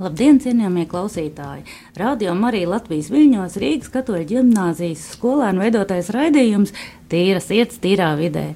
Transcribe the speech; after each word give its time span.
Labdien, 0.00 0.38
cienījamie 0.40 0.86
klausītāji! 0.88 1.66
Radio 2.00 2.32
Marija 2.32 2.70
Latvijas 2.70 3.10
Viļņos 3.12 3.58
Rīgas 3.60 3.90
katoļu 3.92 4.24
ģimnāzijas 4.30 5.02
skolēnu 5.18 5.60
veidotais 5.60 6.08
raidījums 6.14 6.72
Tīra 7.12 7.42
sirds, 7.44 7.76
tīrā 7.82 8.08
vidē. 8.16 8.54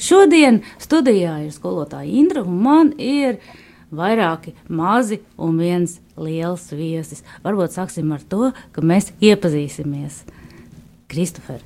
Šodien 0.00 0.62
studijā 0.80 1.36
ir 1.44 1.52
skolotāja 1.52 2.08
Indra 2.08 2.40
un 2.40 2.64
man 2.64 2.94
ir 2.96 3.36
vairāki 3.92 4.56
mazi 4.72 5.20
un 5.36 5.60
viens 5.60 5.98
liels 6.16 6.70
viesis. 6.72 7.20
Varbūt 7.44 7.76
sāksim 7.76 8.08
ar 8.16 8.24
to, 8.24 8.54
ka 8.72 8.80
mēs 8.80 9.12
iepazīsimies. 9.20 10.22
Kristofer. 11.12 11.60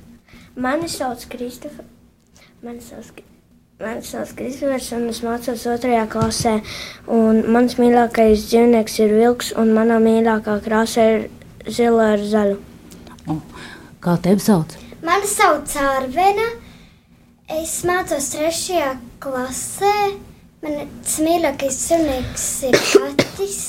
Mani 0.59 0.91
sauc 0.91 1.23
Kristofer. 1.31 1.87
Mani 2.59 2.83
sauc 2.83 3.07
Kristofer. 3.07 3.32
Mani 3.83 3.99
sauc 4.07 4.29
Kristofers, 4.37 4.85
un 4.95 5.09
es 5.11 5.17
mācos 5.25 5.63
otrajā 5.67 6.05
klasē. 6.07 6.53
Un 7.11 7.41
mans 7.51 7.73
mīļākais 7.75 8.45
dzīvnieks 8.47 8.93
ir 9.03 9.09
vilks, 9.17 9.49
un 9.59 9.73
mana 9.75 9.97
mīļākā 9.99 10.53
krāsa 10.63 11.03
ir 11.11 11.25
zila 11.67 12.13
ar 12.13 12.23
zaļu. 12.23 12.61
O, 13.27 13.35
kā 14.05 14.13
tevi 14.23 14.39
sauc? 14.45 14.77
Mani 15.03 15.27
sauc 15.27 15.73
Arvena. 15.81 16.45
Es 17.51 17.73
mācos 17.89 18.29
trešajā 18.31 18.93
klasē. 19.25 19.91
Mans 20.63 21.17
mīļākais 21.25 21.81
dzīvnieks 21.81 22.47
ir 22.69 22.79
kaķis. 22.85 23.59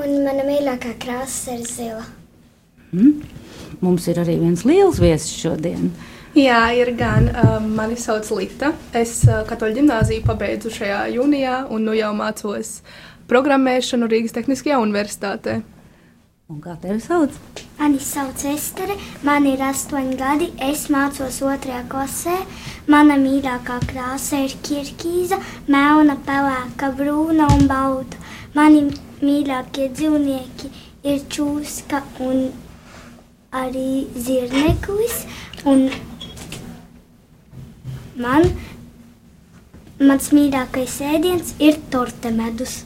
Un 0.00 0.16
mana 0.24 0.48
mīļākā 0.48 0.94
krāsa 1.04 1.58
ir 1.58 1.68
zila. 1.68 2.08
Mm? 2.96 3.20
Mums 3.84 4.08
ir 4.08 4.22
arī 4.24 4.38
viens 4.40 4.64
liels 4.64 5.02
viesis 5.04 5.36
šodien. 5.44 5.92
Uh, 5.92 6.08
Jā, 6.32 6.70
ir 6.72 6.94
gan. 6.96 7.26
Um, 7.36 7.66
mani 7.76 7.96
sauc 8.00 8.30
Lita. 8.32 8.70
Es 8.96 9.18
uh, 9.26 9.42
katoļu 9.44 9.82
ģimnāziju 9.82 10.24
pabeidzu 10.24 10.70
šajā 10.72 11.00
jūnijā 11.12 11.58
un 11.68 11.82
nu 11.84 11.92
jau 11.92 12.08
mācos 12.16 12.78
programmēšanu 13.28 14.08
Rīgas 14.08 14.32
Tehniskajā 14.38 14.78
universitātē. 14.80 15.58
Un 16.48 16.62
kā 16.64 16.72
tevi 16.80 17.02
sauc? 17.04 17.36
Mani 17.76 18.00
sauc 18.00 18.44
Estere, 18.48 18.96
man 19.28 19.44
ir 19.50 19.60
astoņi 19.60 20.16
gadi, 20.16 20.48
es 20.70 20.86
mācos 20.92 21.42
otrajā 21.44 21.82
klasē. 21.92 22.38
Mana 22.88 23.18
mīļākā 23.20 23.76
krāsa 23.90 24.40
ir 24.46 24.54
kirkīza, 24.64 25.36
melna, 25.68 26.16
pelēka, 26.24 26.94
brūna 26.96 27.50
un 27.58 27.68
balta. 27.68 28.22
Mani 28.56 28.86
mīļākie 29.20 29.90
dzīvnieki 29.92 30.72
ir 31.12 31.20
čūska 31.28 32.00
un 32.24 32.46
arī 33.52 34.06
zirneklis. 34.16 35.26
Un 35.68 35.86
Man 38.12 38.44
mans 40.02 40.32
mīļākais 40.36 40.98
ēdiens 41.14 41.54
ir 41.62 41.78
torte 41.92 42.28
medus. 42.34 42.82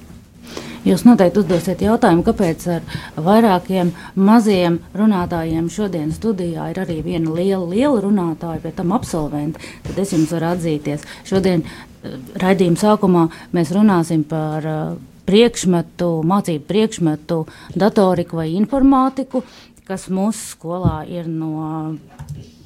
Jūs 0.86 1.02
noteikti 1.02 1.40
uzdosiet 1.40 1.82
jautājumu, 1.82 2.22
kāpēc 2.28 2.66
ar 2.76 3.00
vairākiem 3.18 3.90
maziem 4.14 4.76
runātājiem 4.94 5.66
šodien 5.72 6.12
studijā 6.14 6.68
ir 6.70 6.78
arī 6.84 7.00
viena 7.02 7.34
liela, 7.34 7.64
liela 7.66 8.04
runātāja, 8.04 8.62
pie 8.62 8.70
tam 8.76 8.94
absolventi. 8.94 9.58
Tad 9.88 9.98
es 9.98 10.14
jums 10.14 10.30
varu 10.36 10.52
atzīties. 10.52 11.02
Šodien 11.26 11.66
eh, 11.66 12.14
raidījuma 12.38 12.78
sākumā 12.78 13.26
mēs 13.56 13.74
runāsim 13.74 14.22
par 14.30 14.70
uh, 14.70 14.96
priekšmetu, 15.26 16.12
mācību 16.22 16.68
priekšmetu, 16.70 17.42
datoriku 17.74 18.44
vai 18.44 18.52
informātiku, 18.54 19.42
kas 19.90 20.06
mūsu 20.06 20.52
skolā 20.52 21.00
ir 21.10 21.26
no 21.26 21.96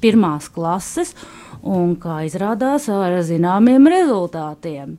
pirmās 0.03 0.45
klases. 0.53 1.15
Uh, 1.17 1.50
un, 1.63 1.95
kā 2.01 2.21
izrādās, 2.27 2.89
ar 2.91 3.19
zināmiem 3.25 3.87
rezultātiem. 3.91 4.97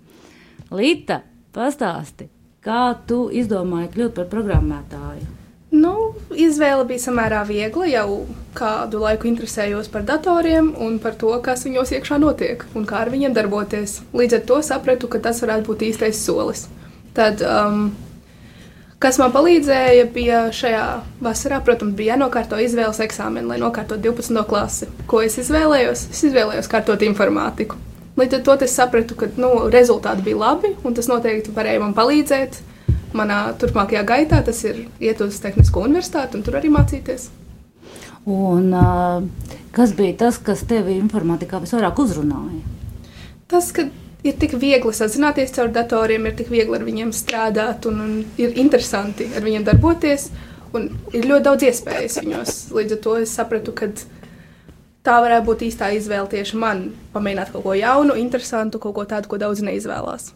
Līta, 0.72 1.20
pastāsti, 1.54 2.28
kā 2.64 2.94
tu 3.06 3.26
izdomāji 3.34 3.92
kļūt 3.94 4.18
par 4.18 4.28
programmētāju? 4.32 5.30
Nu, 5.72 6.12
izvēle 6.36 6.84
bija 6.84 7.00
samērā 7.00 7.46
viegla. 7.48 7.86
Jau 7.88 8.08
kādu 8.56 9.00
laiku 9.00 9.30
interesējos 9.30 9.88
par 9.92 10.04
datoriem 10.04 10.68
un 10.84 10.98
par 11.00 11.16
to, 11.16 11.32
kas 11.44 11.64
viņos 11.64 11.94
iekšā 11.96 12.18
notiek 12.20 12.66
un 12.76 12.84
kā 12.88 13.00
ar 13.00 13.10
viņiem 13.12 13.32
darboties. 13.36 14.02
Līdz 14.12 14.36
ar 14.36 14.42
to 14.50 14.58
sapratu, 14.66 15.08
ka 15.08 15.22
tas 15.24 15.40
varētu 15.40 15.70
būt 15.70 15.86
īstais 15.88 16.20
solis. 16.20 16.66
Tad 17.16 17.40
um, 17.40 17.86
Kas 19.02 19.16
man 19.18 19.32
palīdzēja, 19.34 20.04
bija 20.14 20.40
šajā 20.54 20.82
vasarā, 21.24 21.56
protams, 21.66 21.96
bija 21.98 22.12
jānokārto 22.12 22.60
izvēles 22.62 23.00
eksāmeni, 23.02 23.48
lai 23.50 23.56
nokārtotu 23.58 23.98
12. 24.12 24.44
klasi. 24.46 24.86
Ko 25.10 25.18
es 25.26 25.34
izvēlējos? 25.42 26.04
Es 26.14 26.20
izvēlējos 26.28 26.70
kārtot 26.70 27.02
informātiku. 27.02 27.80
Līdz 28.20 28.36
ar 28.38 28.44
to 28.46 28.54
es 28.62 28.76
sapratu, 28.78 29.16
ka 29.18 29.26
nu, 29.42 29.48
rezultāti 29.74 30.22
bija 30.28 30.38
labi, 30.44 30.70
un 30.86 30.94
tas 30.94 31.10
noteikti 31.10 31.54
varēja 31.56 31.80
man 31.82 31.96
palīdzēt 31.98 32.60
manā 33.18 33.40
turpmākajā 33.58 34.04
gaitā. 34.06 34.38
Tas 34.46 34.62
ir 34.68 34.84
iet 35.02 35.24
uz 35.24 35.40
Tehnisko 35.42 35.82
universitāti 35.88 36.38
un 36.38 36.46
tur 36.46 36.60
arī 36.60 36.70
mācīties. 36.70 37.26
Un, 38.30 38.70
kas 39.74 39.96
bija 39.98 40.14
tas, 40.28 40.38
kas 40.38 40.62
tevi 40.70 40.94
informātikā 41.00 41.58
visvairāk 41.64 41.98
uzrunāja? 42.04 42.62
Tas, 43.50 43.74
ka 43.74 43.88
ir 44.22 44.38
tik 44.38 44.56
viegli 44.60 44.94
sazināties 44.94 45.54
caur 45.56 45.70
datoriem, 45.74 46.26
ir 46.26 46.36
tik 46.38 46.50
viegli 46.52 46.78
ar 46.78 46.86
viņiem 46.86 47.12
strādāt 47.16 47.86
un, 47.90 48.00
un 48.04 48.18
ir 48.40 48.58
interesanti 48.62 49.28
ar 49.36 49.44
viņiem 49.44 49.66
darboties. 49.68 50.30
Ir 50.72 51.26
ļoti 51.28 51.44
daudz 51.44 51.66
iespējas 51.68 52.20
viņos. 52.22 52.58
Līdz 52.72 52.96
ar 52.96 53.00
to 53.04 53.16
es 53.20 53.32
sapratu, 53.36 53.74
ka 53.76 53.90
tā 55.04 55.18
varētu 55.20 55.48
būt 55.50 55.66
īstā 55.68 55.90
izvēle 55.98 56.30
tieši 56.32 56.60
man. 56.60 56.86
Pamēģināt 57.12 57.50
kaut 57.52 57.66
ko 57.66 57.74
jaunu, 57.76 58.16
interesantu, 58.16 58.80
kaut 58.80 58.96
ko 58.96 59.04
tādu, 59.10 59.28
ko 59.28 59.40
daudz 59.42 59.60
neizvēlās. 59.66 60.30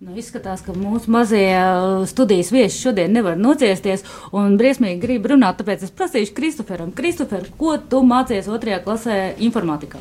Nu, 0.00 0.14
izskatās, 0.16 0.62
ka 0.64 0.72
mūsu 0.72 1.12
mazie 1.12 1.44
uh, 1.52 2.06
studijas 2.08 2.48
viesi 2.54 2.78
šodien 2.80 3.12
nevar 3.12 3.36
nociesties 3.36 4.00
un 4.32 4.56
briesmīgi 4.56 4.96
grib 5.02 5.28
runāt. 5.28 5.58
Tāpēc 5.60 5.84
es 5.84 5.92
prasīšu 5.92 6.32
Kristoferam, 6.38 6.94
Kristofer, 6.96 7.44
ko 7.60 7.76
tu 7.76 8.00
mācies 8.08 8.48
otrajā 8.48 8.80
klasē 8.86 9.18
informātikā? 9.44 10.00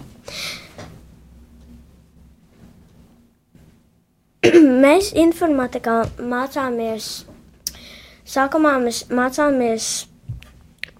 mēs 4.83 5.11
informātikā 5.19 6.01
mācāmies. 6.23 7.07
Sākumā 8.29 8.75
mēs 8.79 9.01
mācāmies, 9.11 9.87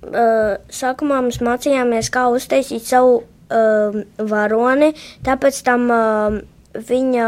uh, 0.03 0.57
sākumā 0.67 1.21
mēs 1.23 1.37
mācījāmies, 1.45 2.09
kā 2.11 2.25
uztaisīt 2.33 2.89
savu 2.89 3.21
uh, 3.21 3.99
varoni, 4.31 4.89
tāpēc 5.23 5.59
tam 5.63 5.85
uh, 5.93 6.39
viņa, 6.89 7.27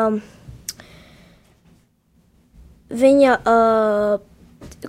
viņa 3.03 3.38
uh, 3.53 4.17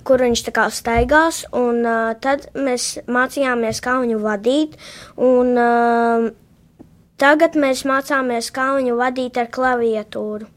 kur 0.03 0.25
viņš 0.25 0.43
tā 0.49 0.53
kā 0.57 0.65
staigās, 0.75 1.43
un 1.55 1.85
uh, 1.85 2.17
tad 2.19 2.49
mēs 2.57 2.97
mācījāmies, 3.07 3.79
kā 3.85 3.95
viņu 4.01 4.19
vadīt, 4.25 4.75
un 5.29 5.55
uh, 5.55 6.27
tagad 7.21 7.55
mēs 7.55 7.85
mācāmies, 7.87 8.51
kā 8.51 8.73
viņu 8.79 8.99
vadīt 8.99 9.39
ar 9.39 9.53
klaviatūru. 9.53 10.51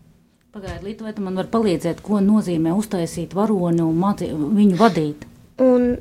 Pagaidiet, 0.57 0.85
Līta, 0.87 1.05
vai 1.05 1.11
tu 1.13 1.21
man 1.21 1.35
vari 1.37 1.51
palīdzēt, 1.53 1.99
ko 2.01 2.17
nozīmē 2.25 2.71
uztaisīt 2.73 3.35
varoni 3.37 3.83
un 3.85 3.99
mācīt 4.01 4.31
viņu 4.33 4.79
vadīt? 4.81 5.27
Un... 5.61 5.99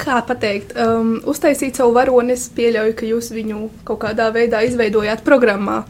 Kā 0.00 0.16
pateikt, 0.26 0.74
um, 0.82 1.12
uztaisīt 1.30 1.78
savu 1.78 1.94
varoni, 1.94 2.34
es 2.34 2.48
pieļauju, 2.56 2.96
ka 2.98 3.06
jūs 3.06 3.30
viņu 3.36 3.60
kaut 3.86 4.00
kādā 4.02 4.26
veidā 4.34 4.64
izveidojāt 4.66 5.22
programmā. 5.22 5.84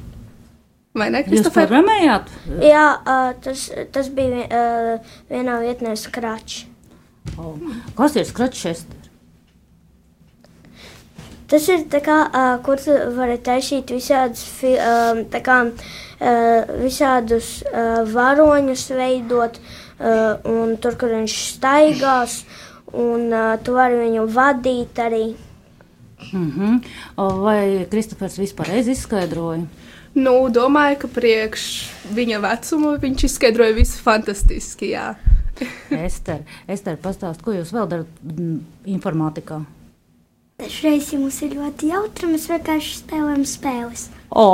Vai 1.00 1.08
ne? 1.14 1.24
Jūs 1.24 1.48
programmējāt? 1.54 2.28
Jā, 2.60 2.86
uh, 3.00 3.32
tas, 3.40 3.70
tas 3.96 4.12
bija 4.12 4.44
uh, 4.50 5.12
vienā 5.32 5.62
vietnē 5.64 5.96
Scratch. 5.96 6.66
Oh. 7.38 7.56
Kas 7.96 8.20
ir 8.20 8.28
Scratch? 8.28 8.84
Tas 11.50 11.66
ir 11.72 11.84
tā 11.90 11.98
kā, 12.04 12.16
uh, 12.30 12.56
kur 12.62 12.78
tu 12.78 12.94
vari 13.16 13.38
taisīt 13.42 13.90
visādus, 13.90 14.44
uh, 14.70 15.24
tā 15.32 15.40
kā, 15.42 15.56
uh, 15.66 16.72
visādus 16.78 17.60
uh, 17.66 18.04
varoņus 18.06 18.84
veidot, 18.94 19.58
uh, 19.58 20.38
un 20.46 20.76
tur, 20.78 20.94
kur 21.00 21.16
viņš 21.16 21.38
staigās, 21.56 22.44
un 22.94 23.32
uh, 23.34 23.56
tu 23.64 23.74
vari 23.74 23.98
viņu 24.04 24.28
vadīt 24.30 25.02
arī. 25.02 25.24
Mm 26.32 26.50
-hmm. 26.52 26.80
Vai 27.16 27.86
Kristofers 27.90 28.38
vispār 28.38 28.70
izskaidroja? 28.78 29.66
Nu, 30.14 30.48
domāju, 30.48 30.98
ka 30.98 31.08
priekš 31.08 31.90
viņa 32.14 32.40
vecuma 32.40 32.96
viņš 32.98 33.24
izskaidroja 33.24 33.74
visu 33.74 34.02
fantastiski. 34.02 34.90
Jā. 34.90 35.14
Ester, 35.90 36.40
Ester 36.68 36.96
pastāst, 36.96 37.42
ko 37.42 37.52
jūs 37.52 37.72
vēl 37.72 37.88
darat 37.88 38.06
informātikā? 38.84 39.64
Dažreiz 40.60 41.06
mums 41.16 41.38
ir 41.40 41.54
ļoti 41.56 41.88
jautri, 41.88 42.28
mēs 42.28 42.42
vienkārši 42.50 42.98
spēlējam 42.98 43.44
spēles. 43.48 44.02
O, 44.28 44.48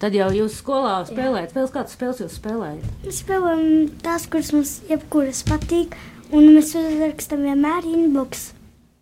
tad 0.00 0.14
jau 0.16 0.30
jūs 0.32 0.56
skolā 0.62 1.02
spēlējat 1.06 1.52
spēles, 1.52 1.72
kādas 1.74 1.96
spēles 1.98 2.22
jūs 2.24 2.38
spēlējat? 2.40 2.86
Mēs 3.04 3.18
spēlējam 3.20 3.66
tās, 4.06 4.24
kuras 4.32 4.54
mums 4.56 4.72
jebkuras 4.88 5.42
patīk, 5.46 5.92
un 6.32 6.48
mēs 6.54 6.72
uzrakstam 6.80 7.44
vienmēr 7.44 7.84
inbox. 7.90 8.54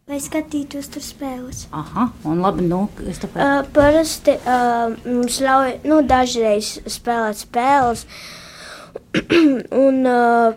vai 0.06 0.20
skatītos 0.22 0.86
tur 0.94 1.02
spēles. 1.02 1.64
Aha, 1.74 2.10
un 2.30 2.42
labi, 2.42 2.66
nu, 2.66 2.84
es 3.10 3.18
tāpēc. 3.22 3.40
Uh, 3.42 3.70
parasti 3.74 4.36
uh, 4.38 4.92
mums 5.06 5.40
ļauj, 5.42 5.72
nu, 5.86 6.02
dažreiz 6.06 6.76
spēlēt 6.86 7.40
spēles, 7.40 8.04
un, 9.86 10.06
uh, 10.06 10.54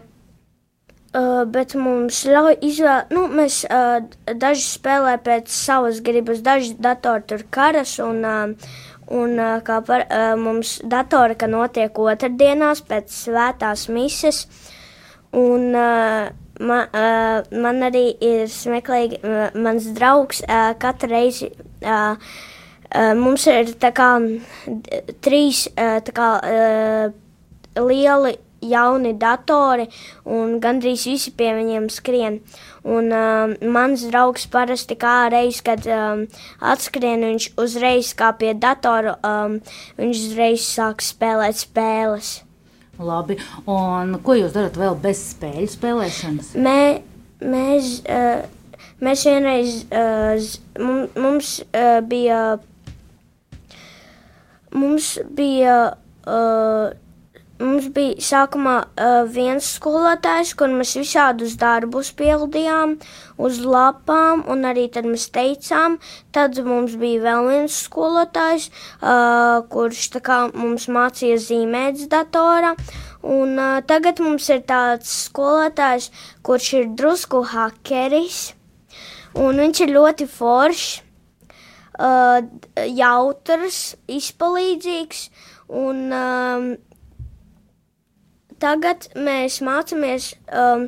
uh, 1.14 1.44
bet 1.50 1.76
mums 1.80 2.24
ļauj 2.30 2.58
izvēlēt, 2.66 3.14
nu, 3.16 3.28
mēs 3.40 3.62
uh, 3.70 4.00
daži 4.40 4.66
spēlē 4.66 5.18
pēc 5.26 5.52
savas 5.54 6.02
gribas, 6.06 6.44
daži 6.46 6.76
datori 6.80 7.26
tur 7.30 7.46
karas, 7.54 7.98
un, 8.04 8.22
uh, 8.26 8.74
un 9.14 9.38
uh, 9.38 9.56
kā 9.66 9.80
par 9.86 10.06
uh, 10.08 10.34
mums 10.40 10.80
datori, 10.84 11.38
ka 11.40 11.50
notiek 11.52 11.98
otrdienās 12.00 12.84
pēc 12.90 13.16
svētās 13.26 13.88
mises, 13.94 14.46
un 15.36 15.74
uh, 15.78 16.30
Man, 16.60 16.90
uh, 16.92 17.46
man 17.56 17.78
arī 17.88 18.10
ir 18.20 18.50
smieklīgi, 18.52 19.22
uh, 19.24 19.54
mans 19.64 19.86
draugs 19.96 20.42
uh, 20.44 20.74
katru 20.76 21.08
reizi. 21.14 21.48
Uh, 21.80 22.18
uh, 22.92 23.14
mums 23.16 23.46
ir 23.48 23.72
tā 23.80 23.94
kā 23.96 24.10
trīs 25.24 25.62
tā 25.78 26.16
kā, 26.18 26.28
uh, 26.44 27.14
lieli 27.80 28.36
jauni 28.62 29.14
datori, 29.20 29.88
un 30.26 30.58
gandrīz 30.64 31.06
visi 31.10 31.34
pie 31.36 31.54
viņiem 31.58 31.88
skrien. 31.94 32.40
Un 32.88 33.12
uh, 33.14 33.56
mans 33.76 34.06
draugs 34.10 34.48
parasti 34.52 34.98
kā 35.00 35.30
reiz, 35.32 35.62
kad 35.66 35.84
um, 35.88 36.26
atskrien, 36.60 37.26
viņš 37.26 37.52
uzreiz 37.60 38.14
kā 38.18 38.32
pie 38.40 38.54
datora, 38.56 39.18
um, 39.24 39.60
viņš 40.00 40.28
uzreiz 40.30 40.68
sāk 40.68 41.04
spēlēt 41.04 41.60
spēles. 41.60 42.40
Labi, 43.00 43.38
un 43.64 44.18
ko 44.24 44.36
jūs 44.36 44.56
darat 44.56 44.76
vēl 44.80 44.98
bez 45.00 45.22
spēļu 45.34 45.68
spēlēšanas? 45.72 46.50
Mē, 46.60 47.00
mēs, 47.40 47.94
uh, 48.12 48.42
mēs 49.00 49.24
vienreiz, 49.28 49.78
uh, 49.88 50.50
mums 51.16 51.54
uh, 51.70 52.02
bija, 52.04 52.42
mums 54.76 55.14
bija, 55.38 55.78
uh, 56.28 56.92
mums 57.60 57.90
bija 57.96 58.16
sākumā 58.24 58.76
uh, 58.84 59.24
viens 59.30 59.68
skolotājs, 59.78 60.56
kur 60.60 60.72
mēs 60.72 60.96
visādus 61.00 61.58
darbus 61.60 62.14
pildījām 62.16 62.96
uz 63.38 63.60
lapām, 63.64 64.46
un 64.48 64.66
arī 64.70 64.88
tad 64.94 65.08
mēs 65.10 65.28
teicām, 65.36 66.00
tad 66.36 66.58
mums 66.66 66.96
bija 67.00 67.26
vēl 67.28 67.52
viens 67.52 67.84
skolotājs, 67.86 68.72
uh, 69.02 69.62
kurš 69.70 70.08
kā 70.24 70.42
mums 70.56 70.90
mācīja 70.92 71.38
zīmēt 71.50 72.04
z 72.04 72.12
datora, 72.12 72.76
Un 73.22 73.58
uh, 73.58 73.82
tagad 73.84 74.22
mums 74.24 74.48
ir 74.48 74.62
tāds 74.64 75.12
skolotājs, 75.26 76.08
kurš 76.44 76.68
ir 76.78 76.86
drusku 76.96 77.42
hakeris, 77.52 78.54
un 79.36 79.60
viņš 79.60 79.82
ir 79.84 79.92
ļoti 79.92 80.28
foršs, 80.32 81.02
uh, 82.00 82.40
jautrs, 82.88 83.82
izpalīdzīgs, 84.08 85.26
un 85.68 86.06
um, 86.16 86.70
tagad 88.62 89.10
mēs 89.16 89.60
mācāmies 89.66 90.34
um, 90.52 90.88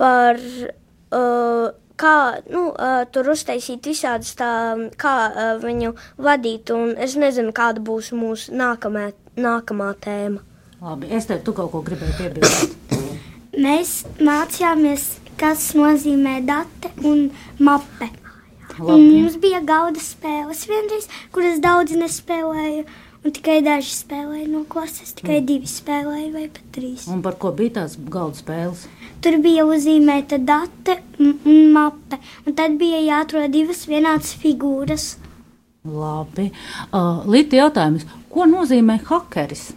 par 0.00 0.40
uh, 0.40 1.70
kā 2.00 2.16
nu, 2.50 2.70
uh, 2.72 3.02
tur 3.12 3.32
uztaisīt 3.34 3.86
visādas 3.92 4.32
tā, 4.38 4.50
kā 5.00 5.14
uh, 5.28 5.50
viņu 5.62 5.94
vadīt, 6.22 6.72
un 6.74 6.94
es 6.96 7.16
nezinu, 7.20 7.52
kāda 7.56 7.82
būs 7.84 8.12
mūsu 8.16 8.54
nākamā, 8.56 9.10
nākamā 9.36 9.90
tēma. 10.04 10.44
Labi, 10.80 11.10
es 11.12 11.28
tev 11.28 11.42
tu 11.44 11.52
kaut 11.56 11.72
ko 11.74 11.82
gribēju 11.84 12.16
piebilst. 12.16 12.78
Mēs 13.64 14.00
mācījāmies, 14.22 15.10
kas 15.40 15.72
nozīmē 15.76 16.38
date 16.46 16.92
un 17.04 17.28
mape. 17.60 18.08
Un 18.80 18.86
Labi. 18.86 19.08
mums 19.10 19.36
bija 19.42 19.60
gauda 19.66 20.00
spēles 20.00 20.62
vienreiz, 20.70 21.08
kuras 21.34 21.60
daudz 21.60 21.92
nespēlēju. 22.00 22.86
Un 23.20 23.34
tikai 23.36 23.58
daži 23.60 23.92
spēlēja 23.92 24.46
no 24.48 24.62
klases, 24.64 25.12
tikai 25.18 25.42
divi 25.44 25.68
spēlēja 25.68 26.30
vai 26.32 26.46
pat 26.48 26.62
trīs. 26.72 27.04
Un 27.12 27.20
par 27.24 27.36
ko 27.40 27.50
bija 27.56 27.82
tās 27.82 27.98
galda 28.08 28.40
spēles? 28.40 28.86
Tur 29.20 29.36
bija 29.44 29.66
uzzīmēta 29.68 30.38
date 30.40 30.96
un 31.20 31.34
un 31.44 31.72
mape. 31.74 32.18
Un 32.46 32.56
tad 32.56 32.78
bija 32.80 33.00
jāatrod 33.04 33.52
divas 33.52 33.84
vienādas 33.90 34.32
figūras. 34.40 35.16
Labi. 35.84 36.50
Uh, 36.92 37.22
Līta 37.28 37.56
jautājums, 37.60 38.04
ko 38.32 38.48
nozīmē 38.48 38.98
hakeris? 39.08 39.70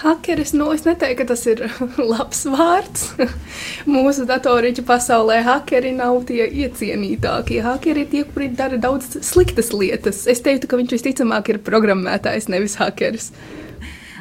Hakeris, 0.00 0.54
nu, 0.56 0.70
es 0.72 0.86
neteiktu, 0.86 1.18
ka 1.18 1.26
tas 1.28 1.42
ir 1.50 1.60
labs 2.12 2.46
vārds. 2.48 3.10
Mūsu 3.94 4.24
datoriņu 4.28 4.84
pasaulē 4.88 5.42
hakeri 5.44 5.92
nav 5.96 6.22
tie 6.30 6.46
iecienītākie. 6.48 7.60
Hakeri 7.66 8.06
ir 8.06 8.12
tie, 8.12 8.22
kuri 8.24 8.48
dara 8.56 8.80
daudz 8.80 9.18
sliktas 9.26 9.74
lietas. 9.76 10.22
Es 10.30 10.40
teiktu, 10.46 10.70
ka 10.70 10.80
viņš 10.80 10.94
visticamāk 10.96 11.52
ir 11.52 11.60
programmētājs, 11.66 12.48
nevis 12.52 12.78
hakeris. 12.80 13.28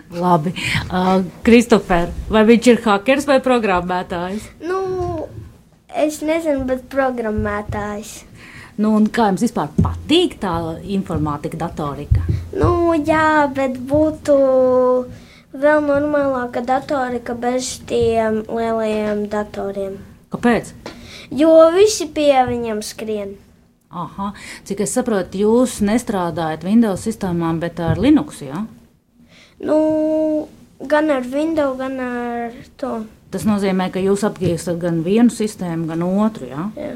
Labi, 0.09 0.51
uh, 0.89 1.21
Kristofer, 1.45 2.09
vai 2.33 2.41
viņš 2.49 2.67
ir 2.73 2.81
hakeris 2.83 3.29
vai 3.29 3.37
programmētājs? 3.45 4.49
Nu, 4.65 4.81
es 5.95 6.19
nezinu, 6.25 6.65
bet 6.67 6.89
programmētājs. 6.91 8.17
Nu, 8.79 8.97
un 8.97 9.07
kā 9.11 9.29
jums 9.29 9.43
vispār 9.43 9.71
patīk 9.79 10.37
tā 10.43 10.57
informātika, 10.91 11.59
datorika? 11.61 12.25
Nu, 12.55 12.91
jā, 12.95 13.47
bet 13.55 13.75
būtu 13.87 14.35
vēl 15.53 15.81
normālāka 15.85 16.61
datorika 16.65 17.33
bez 17.33 17.79
tiem 17.89 18.43
lielajiem 18.47 19.27
datoriem. 19.31 19.99
Kāpēc? 20.29 20.73
Jo 21.33 21.69
visi 21.73 22.09
pie 22.13 22.33
viņiem 22.47 22.81
skrien. 22.85 23.37
Aha, 23.89 24.33
cik 24.69 24.83
es 24.85 24.93
saprotu, 24.93 25.39
jūs 25.41 25.79
nestrādājat 25.81 26.65
Windows 26.65 27.01
sistēmām, 27.07 27.57
bet 27.61 27.79
ar 27.81 27.97
Linux. 27.97 28.43
Ja? 28.45 28.67
Nu, 29.65 30.47
gan 30.85 31.09
ar 31.09 31.25
Windows, 31.25 31.77
gan 31.79 31.97
ar 31.99 32.53
to. 32.77 32.99
Tas 33.33 33.45
nozīmē, 33.49 33.89
ka 33.93 34.01
jūs 34.01 34.25
apgūstat 34.25 34.77
gan 34.81 35.01
vienu 35.05 35.33
sistēmu, 35.33 35.89
gan 35.89 36.05
otru. 36.05 36.49
Ja? 36.49 36.69
Jā. 36.77 36.93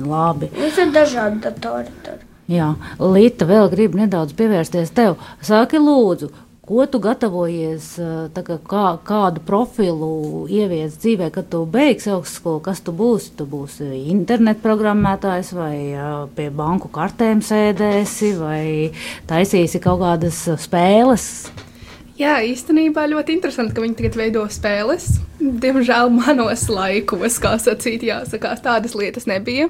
Labi. 0.00 0.48
Mums 0.56 0.80
ir 0.80 0.90
dažādi 0.92 1.40
datori. 1.44 1.92
Tur. 2.04 2.24
Jā, 2.46 2.74
Līta, 3.00 3.46
vēl 3.48 3.70
gribu 3.72 3.98
nedaudz 3.98 4.36
pievērsties 4.38 4.92
tev. 4.96 5.16
Saki, 5.44 5.80
lūdzu, 5.82 6.28
ko 6.66 6.86
tu 6.90 6.98
gatavojies, 6.98 7.84
eh, 8.02 8.42
kā, 8.42 8.58
kā, 8.58 8.86
kādu 9.06 9.42
profilu 9.46 10.46
ievies 10.50 10.96
dzīvē, 10.98 11.30
kad 11.34 11.46
tu 11.52 11.62
beigsi 11.70 12.10
augstskolu, 12.10 12.62
kas 12.64 12.82
tu 12.82 12.94
būsi? 12.96 13.36
Tu 13.38 13.46
būsi 13.46 13.86
internetu 14.10 14.64
programmētājs 14.66 15.52
vai 15.54 15.76
eh, 15.92 16.26
pie 16.34 16.48
banku 16.50 16.90
kartēm 16.90 17.44
sēdēsi 17.46 18.32
vai 18.40 18.66
taisīsi 19.30 19.80
kaut 19.82 20.02
kādas 20.02 20.42
eh, 20.50 20.58
spēles. 20.58 21.30
Jā, 22.18 22.40
īstenībā 22.42 23.04
ļoti 23.12 23.36
interesanti, 23.36 23.76
ka 23.76 23.84
viņi 23.84 23.98
tagad 23.98 24.18
veido 24.18 24.42
spēles. 24.50 25.10
Diemžēl 25.38 26.10
manos 26.10 26.66
laikos, 26.72 27.38
kā 27.38 27.58
sacīt, 27.60 28.08
jāsakās, 28.08 28.64
tādas 28.64 28.96
lietas 28.98 29.28
nebija. 29.30 29.68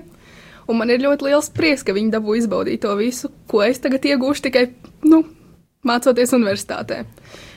Un 0.66 0.80
man 0.80 0.90
ir 0.90 1.02
ļoti 1.02 1.28
liels 1.28 1.50
prieks, 1.52 1.84
ka 1.86 1.94
viņi 1.94 2.14
dabū 2.14 2.38
izbaudīt 2.40 2.86
to 2.86 2.94
visu, 2.98 3.30
ko 3.50 3.66
es 3.66 3.82
tagad 3.82 4.06
iegūšu 4.06 4.46
tikai 4.46 4.70
nu, 5.06 5.24
mācoties 5.88 6.34
universitātē. 6.36 7.04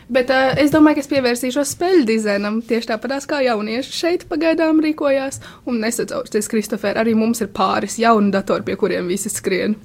Bet 0.10 0.32
uh, 0.34 0.56
es 0.58 0.72
domāju, 0.74 0.98
ka 0.98 1.04
es 1.04 1.10
pievērsīšos 1.12 1.76
spēļu 1.76 2.06
dizainam 2.10 2.64
tieši 2.66 2.90
tāpat 2.96 3.28
kā 3.30 3.44
jaunieši 3.46 3.94
šeit 3.94 4.26
pagaidām 4.32 4.82
rīkojās. 4.82 5.38
Un 5.70 5.78
nesacaucies, 5.84 6.50
Kristofer, 6.50 6.98
arī 6.98 7.14
mums 7.18 7.44
ir 7.46 7.52
pāris 7.54 8.00
jaunu 8.02 8.34
datoru, 8.34 8.66
pie 8.66 8.78
kuriem 8.80 9.12
visi 9.12 9.30
skrien. 9.30 9.78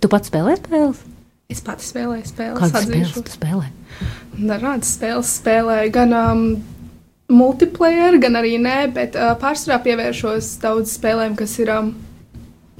Tu 0.00 0.08
pats 0.08 0.32
spēlē 0.32 0.56
spēles? 0.56 1.04
Es 1.50 1.60
pati 1.66 1.82
spēlēju 1.82 2.28
spēles, 2.30 2.60
Kādas 2.62 2.84
spēles 2.86 3.10
atzīšu. 3.10 3.22
tu 3.26 3.32
spēlē? 3.34 3.70
Dažādas 4.38 4.92
spēles 4.94 5.32
spēlēju, 5.40 5.90
gan 5.96 6.14
um, 6.14 6.44
multiplayer, 7.28 8.16
gan 8.22 8.38
arī 8.38 8.54
nē, 8.62 8.76
bet 8.94 9.18
uh, 9.18 9.32
pārsvarā 9.40 9.80
pievēršos 9.84 10.52
daudz 10.62 10.94
spēlēm, 10.94 11.34
kas 11.38 11.56
ir 11.60 11.72
um, 11.74 11.90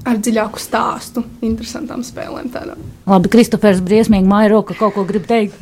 ar 0.07 0.19
dziļāku 0.21 0.61
stāstu, 0.61 1.23
interesantām 1.45 2.05
spēlēm. 2.05 2.49
Tādām. 2.53 2.81
Labi, 3.09 3.31
Kristofers 3.33 3.83
briesmīgi 3.85 4.29
māja 4.29 4.53
roka 4.55 4.77
kaut 4.77 4.95
ko 4.97 5.05
grib 5.07 5.27
teikt. 5.29 5.59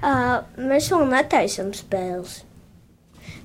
Uh, 0.00 0.40
mēs 0.56 0.90
vēl 0.92 1.08
netaisām 1.10 1.74
spēles. 1.76 2.40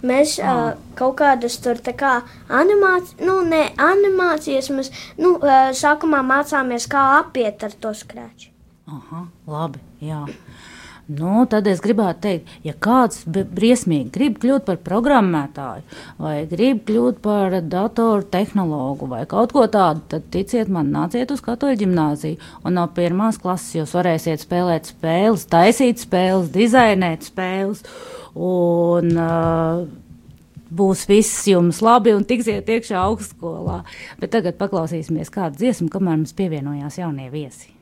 Mēs 0.05 0.35
uh, 0.37 0.75
kaut 0.97 1.15
kādas 1.21 1.55
tur 1.63 1.79
tā 1.81 1.95
kā 1.97 2.19
animācijas, 2.53 3.15
nu, 3.25 3.39
ne 3.47 3.63
animācijas, 3.81 4.69
mēs 4.75 4.91
nu, 5.17 5.37
uh, 5.39 5.71
sākumā 5.73 6.21
mācāmies, 6.25 6.85
kā 6.91 7.05
apiet 7.21 7.65
ar 7.65 7.73
to 7.81 7.95
skrāču. 7.97 8.51
Aha, 8.85 9.23
labi, 9.49 9.81
jā. 10.05 10.21
Nu, 11.05 11.43
tad 11.45 11.67
es 11.69 11.83
gribētu 11.85 12.21
teikt, 12.23 12.53
ja 12.65 12.73
kāds 12.81 13.27
briesmīgi 13.29 14.09
grib 14.13 14.39
kļūt 14.41 14.63
par 14.65 14.79
programmētāju, 14.87 15.83
vai 16.17 16.37
grib 16.49 16.79
kļūt 16.87 17.19
par 17.21 17.53
datoru 17.61 18.25
tehnologu, 18.33 19.05
vai 19.11 19.19
kaut 19.29 19.53
ko 19.53 19.67
tādu, 19.69 20.01
tad 20.09 20.25
ticiet 20.33 20.71
man, 20.73 20.89
nāciet 20.95 21.29
uz 21.35 21.43
katoļu 21.45 21.77
ģimnāziju. 21.83 22.39
Un 22.65 22.79
no 22.79 22.87
pirmās 22.97 23.37
klases 23.41 23.77
jūs 23.77 23.93
varēsiet 23.93 24.47
spēlēt 24.47 24.89
spēles, 24.95 25.45
taisīt 25.51 26.01
spēles, 26.01 26.49
dizainēt 26.55 27.29
spēles. 27.29 27.85
Un 28.33 29.13
uh, 29.13 29.85
būs 30.73 31.05
viss 31.11 31.45
jums 31.53 31.85
labi 31.85 32.17
un 32.17 32.25
tiksiet 32.25 32.65
iekšā 32.65 32.97
augstskolā. 33.05 33.83
Bet 34.17 34.33
tagad 34.33 34.57
paklausīsimies 34.57 35.29
kādu 35.29 35.61
dziesmu, 35.61 35.91
kamēr 35.93 36.17
mums 36.17 36.33
pievienojās 36.33 36.97
jaunie 37.03 37.29
viesi. 37.29 37.74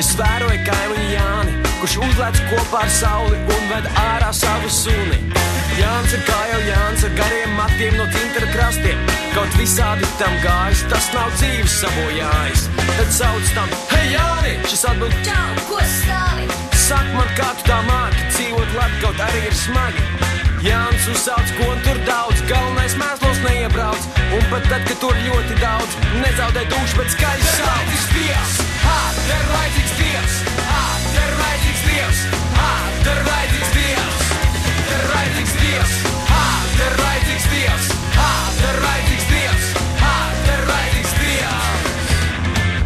Es 0.00 0.12
vēroju 0.18 0.60
kaimiņu 0.66 1.06
Jāni, 1.12 1.54
kurš 1.80 1.96
uzlēc 2.04 2.40
kopā 2.50 2.82
ar 2.84 2.90
sauli 2.92 3.38
un 3.40 3.68
ved 3.70 3.86
ārā 4.02 4.32
savu 4.36 4.70
suni. 4.72 5.20
Jānis 5.76 6.14
ir 6.16 6.22
kā 6.24 6.36
jau 6.50 6.60
Jānis 6.64 7.04
ar 7.04 7.14
gariem 7.18 7.54
matiem 7.56 7.96
no 7.98 8.06
tintera 8.12 8.48
krastiem. 8.52 9.00
Kaut 9.34 9.56
visādi 9.60 10.08
tam 10.20 10.36
gājis, 10.44 10.84
tas 10.92 11.08
nav 11.12 11.32
dzīves 11.36 11.80
sabojājis. 11.82 12.68
Tad 12.92 13.10
sauc 13.18 13.50
tam, 13.56 13.74
hei 13.92 14.12
Jāni, 14.14 14.54
šis 14.68 14.86
atbild, 14.92 15.18
Čau, 15.26 15.58
ko 15.70 15.80
stāvi? 15.96 16.48
Saka 16.86 17.16
man, 17.16 17.32
kā 17.36 17.50
tu 17.58 17.68
tā 17.68 17.80
māki, 17.88 18.30
dzīvot 18.36 18.78
labi, 18.78 19.02
kaut 19.04 19.24
arī 19.28 19.42
ir 19.48 19.58
smagi. 19.64 20.06
Jānis 20.66 21.10
uzsauc, 21.12 21.52
ko 21.58 21.68
tur 21.84 22.00
daudz, 22.08 22.40
galvenais 22.48 22.96
mēslos 23.00 23.42
neiebrauc. 23.44 24.08
Un 24.36 24.48
pat 24.52 24.64
tad, 24.72 24.88
kad 24.88 25.04
tur 25.04 25.20
ļoti 25.28 25.60
daudz, 25.60 26.00
nezaudē 26.24 26.64
dušu, 26.72 27.02
bet 27.02 27.12
skaļi 27.16 27.52
ha, 27.60 27.76
te 27.92 28.75
ir 29.26 29.44
vajadzīgs 29.52 29.94
Dievs, 30.00 30.36
ir 31.22 31.32
vajadzīgs 31.40 31.82
Dievs, 31.86 32.20
ir 33.10 33.20
vajadzīgs 33.28 33.72
Dievs, 33.76 34.26
ir 34.96 35.04
vajadzīgs 35.12 35.54
Dievs, 35.62 35.96
ir 36.86 36.98
vajadzīgs 37.02 37.48
Dievs, 37.54 37.90
ir 38.70 38.80
vajadzīgs 38.86 39.26
Dievs, 39.32 39.66
ir 40.54 40.64
vajadzīgs 40.70 41.14
Dievs. 41.20 41.72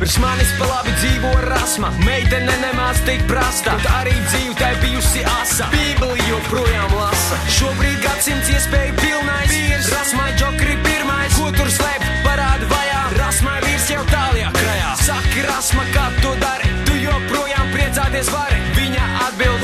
Virs 0.00 0.16
manis 0.23 0.52
pa 0.59 0.71
labi 0.71 0.95
dzīvo 0.97 1.33
rasma, 1.45 1.92
meitene 2.07 2.57
nemāc 2.64 3.02
tik 3.04 3.26
prasta. 3.28 3.76
Kaut 3.76 3.88
arī 4.00 4.16
dzīve 4.30 4.57
tai 4.61 4.73
bijusi 4.80 5.25
asa, 5.37 5.69
Bībeli 5.75 6.25
joprojām 6.30 6.97
lasa. 6.97 7.40
Šobrīd 7.59 8.00
gadsimts 8.04 8.49
iespēju 8.57 8.97
pilnais, 9.02 9.57
rasmai 9.92 10.30
džokri 10.40 10.78
pirmais. 10.87 11.37
Ko 11.37 11.52
tur 11.57 11.69
slēp, 11.73 12.07
parāda 12.25 12.69
vajā, 12.73 12.80
priecāties 18.21 18.29
vari. 18.35 18.59
Viņa 18.77 19.05
atbild, 19.29 19.61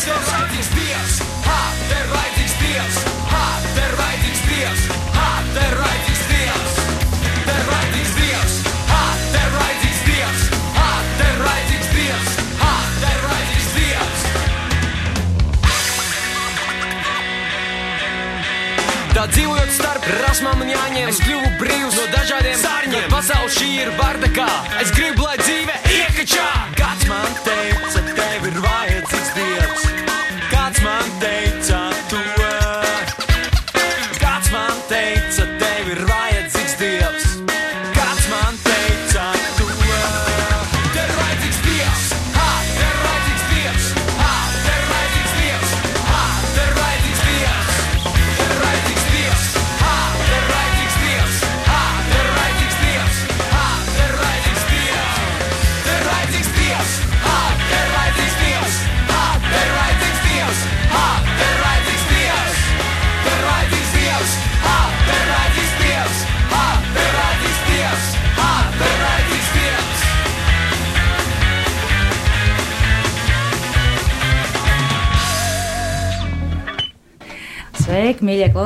Tev 0.00 0.16
vajadzīgs 0.26 0.70
Dievs, 0.74 1.14
ha, 1.44 1.58
tev 1.86 2.06
vajadzīgs 2.10 2.54
Dievs, 2.60 2.96
ha, 3.30 3.44
tev 3.76 3.90
vajadzīgs 4.00 4.42
Dievs, 4.48 4.82
ha, 5.14 5.28
tev 5.54 5.72
vajadzīgs 5.80 6.24
Dievs. 6.30 6.74
Tev 7.46 7.62
vajadzīgs 7.70 8.12
Dievs, 8.16 8.54
ha, 8.90 9.02
tev 9.34 9.48
vajadzīgs 9.54 10.00
Dievs, 10.08 10.42
ha, 10.78 10.88
tev 11.20 11.36
vajadzīgs 11.44 11.90
Dievs, 11.94 12.30
ha, 12.62 12.72
tev 13.04 13.18
vajadzīgs 13.28 13.68
Dievs. 13.76 14.20
Tā 19.14 19.24
dzīvojot 19.36 19.70
starp 19.76 20.02
rasmām 20.24 20.58
un 20.64 20.74
jāņem, 20.74 21.06
es 21.12 21.22
kļuvu 21.26 21.48
brīvs 21.60 21.94
no 22.00 22.04
dažādiem 22.16 22.58
sārņiem. 22.64 23.06
Pasaule 23.14 23.54
šī 23.54 23.70
ir 23.84 23.94
bardakā, 24.00 24.50
es 24.82 24.90
gribu, 24.96 25.28
lai 25.28 25.38
dzīve 25.44 25.74
iekačā. 25.74 25.89
Kāds 26.20 27.08
man 27.08 27.89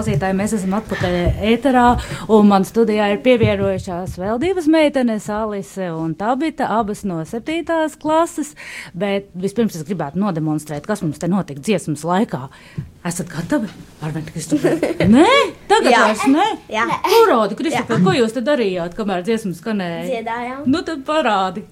klausītāji! 0.04 0.37
Mēs 0.37 0.52
esam 0.58 0.75
atpakaļ 0.76 1.14
ēterā, 1.49 1.84
un 2.32 2.49
man 2.50 2.64
studijā 2.68 3.06
ir 3.14 3.20
pievienojušās 3.25 4.18
vēl 4.20 4.40
divas 4.42 4.66
meitenes, 4.68 5.28
Alise 5.32 5.88
un 5.94 6.12
Tabita, 6.18 6.68
abas 6.76 7.04
no 7.08 7.23
septītās 7.25 7.96
klases. 8.00 8.52
Bet 8.92 9.30
vispirms 9.32 9.78
es 9.78 9.87
gribētu 9.88 10.20
nodemonstrēt, 10.20 10.84
kas 10.87 11.02
mums 11.04 11.23
te 11.23 11.30
notika 11.30 11.62
dziesmas 11.64 12.04
laikā. 12.04 12.42
Esat 13.04 13.32
gatavi? 13.32 13.70
Arvien, 14.04 14.26
Kristofer? 14.28 14.76
Nē, 15.16 15.30
tagad 15.73 15.90
Jā. 15.92 16.04
vairs 16.08 16.26
nē. 16.28 16.46
Jā. 16.73 16.84
Urodi, 17.23 17.56
Kristofer, 17.58 18.04
ko 18.04 18.14
jūs 18.16 18.37
te 18.37 18.44
darījāt, 18.44 18.96
kamēr 18.99 19.25
dziesmas 19.25 19.61
skanēja? 19.62 20.04
Dziedājām. 20.11 20.62
Nu 20.68 20.84
tad 20.84 21.04
parādi. 21.08 21.64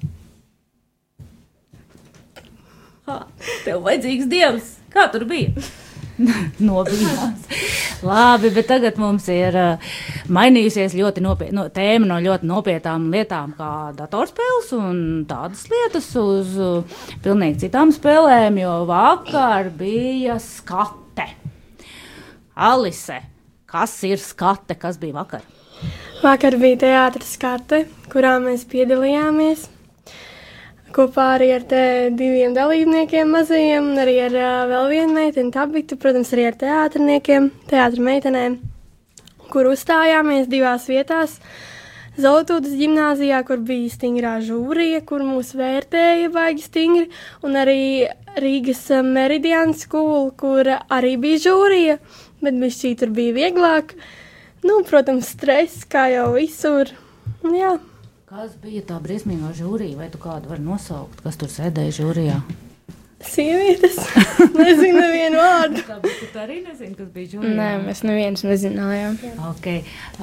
Ha, 3.09 3.23
tev 3.67 3.85
vajadzīgs 3.85 4.29
dievs. 4.31 4.77
Kā 4.93 5.09
tur 5.13 5.25
bija? 5.29 5.57
Nobijās. 6.69 7.47
Labi, 8.03 8.51
bet 8.55 8.67
tagad 8.71 8.99
mums 8.99 9.29
ir 9.31 9.57
uh, 9.59 9.93
mainījusies 10.33 10.97
ļoti 10.99 11.23
nopietna 11.23 11.61
no, 11.61 11.67
tēma 11.73 12.09
no 12.11 12.19
ļoti 12.23 12.49
nopietnām 12.51 13.09
lietām, 13.15 13.55
kā 13.59 13.73
datorspēles 13.99 14.73
un 14.79 14.97
tādas 15.31 15.65
lietas, 15.71 16.09
uz 16.19 16.57
uh, 16.59 17.05
pilnīgi 17.23 17.67
citām 17.67 17.95
spēlēm, 17.95 18.59
jo 18.63 18.81
vakar 18.91 19.71
bija 19.79 20.39
skate. 20.43 21.29
Alise, 22.53 23.23
kas 23.71 23.95
ir 24.09 24.21
skate, 24.21 24.77
kas 24.79 24.99
bija 25.01 25.21
vakar? 25.23 25.47
Vakar 26.23 26.59
bija 26.61 26.83
teātris 26.85 27.37
skate, 27.39 27.85
kurā 28.13 28.37
mēs 28.43 28.67
piedalījāmies. 28.71 29.69
Kopā 30.93 31.27
arī 31.39 31.47
ar 31.55 31.63
diviem 32.13 32.53
dalībniekiem 32.53 33.31
mazajiem, 33.33 33.87
un 33.95 34.01
arī 34.03 34.19
ar 34.27 34.35
uh, 34.37 34.49
vēl 34.69 34.89
vienu 34.91 35.15
meiteni, 35.17 35.53
Tabitu, 35.55 35.97
protams, 35.97 36.33
arī 36.37 36.43
ar 36.51 36.57
teātrniekiem, 36.61 37.47
teātra 37.71 38.03
meitenēm, 38.05 38.59
kur 39.49 39.71
uzstājāmies 39.71 40.51
divās 40.53 40.85
vietās. 40.93 41.39
Zeltūdas 42.21 42.75
gimnāzijā, 42.77 43.39
kur 43.49 43.63
bija 43.65 43.89
stingrā 43.95 44.35
žūrija, 44.45 45.01
kur 45.09 45.25
mūs 45.25 45.55
vērtēja 45.57 46.29
baigi 46.35 46.67
stingri, 46.67 47.07
un 47.41 47.57
arī 47.57 47.79
Rīgas 48.37 48.85
uh, 48.93 49.01
Meridian 49.01 49.73
School, 49.73 50.29
kur 50.37 50.69
arī 50.77 51.15
bija 51.23 51.41
žūrija, 51.47 51.97
bet 52.45 52.59
bija 52.61 52.77
šī 52.83 52.93
tur 53.01 53.15
bija 53.17 53.39
vieglāk. 53.39 53.97
Nu, 54.61 54.83
protams, 54.85 55.33
stress, 55.39 55.89
kā 55.89 56.11
jau 56.13 56.35
visur. 56.37 56.93
Un 57.49 57.57
Jā, 57.57 57.73
Kas 58.33 58.53
bija 58.63 58.81
tā 58.89 58.97
briesmīgā 59.05 59.51
žūrija, 59.59 59.97
vai 59.99 60.07
tu 60.13 60.17
kādu 60.21 60.49
vari 60.49 60.63
nosaukt, 60.65 61.19
kas 61.21 61.37
tur 61.37 61.51
sēdēja 61.53 61.93
žūrijā? 61.99 62.37
sievietes. 63.23 63.99
Nezinu, 64.59 65.03
vienu 65.13 65.39
vārdu. 65.39 65.83
Tāpēc 65.87 66.23
tu 66.33 66.41
arī 66.43 66.57
nezini, 66.65 66.95
kas 66.99 67.11
bija 67.15 67.29
žūrijā. 67.35 67.53
Nē, 67.59 67.67
mēs 67.85 68.01
neviens 68.09 68.43
nezinājām. 68.47 69.19
Ok, 69.51 69.69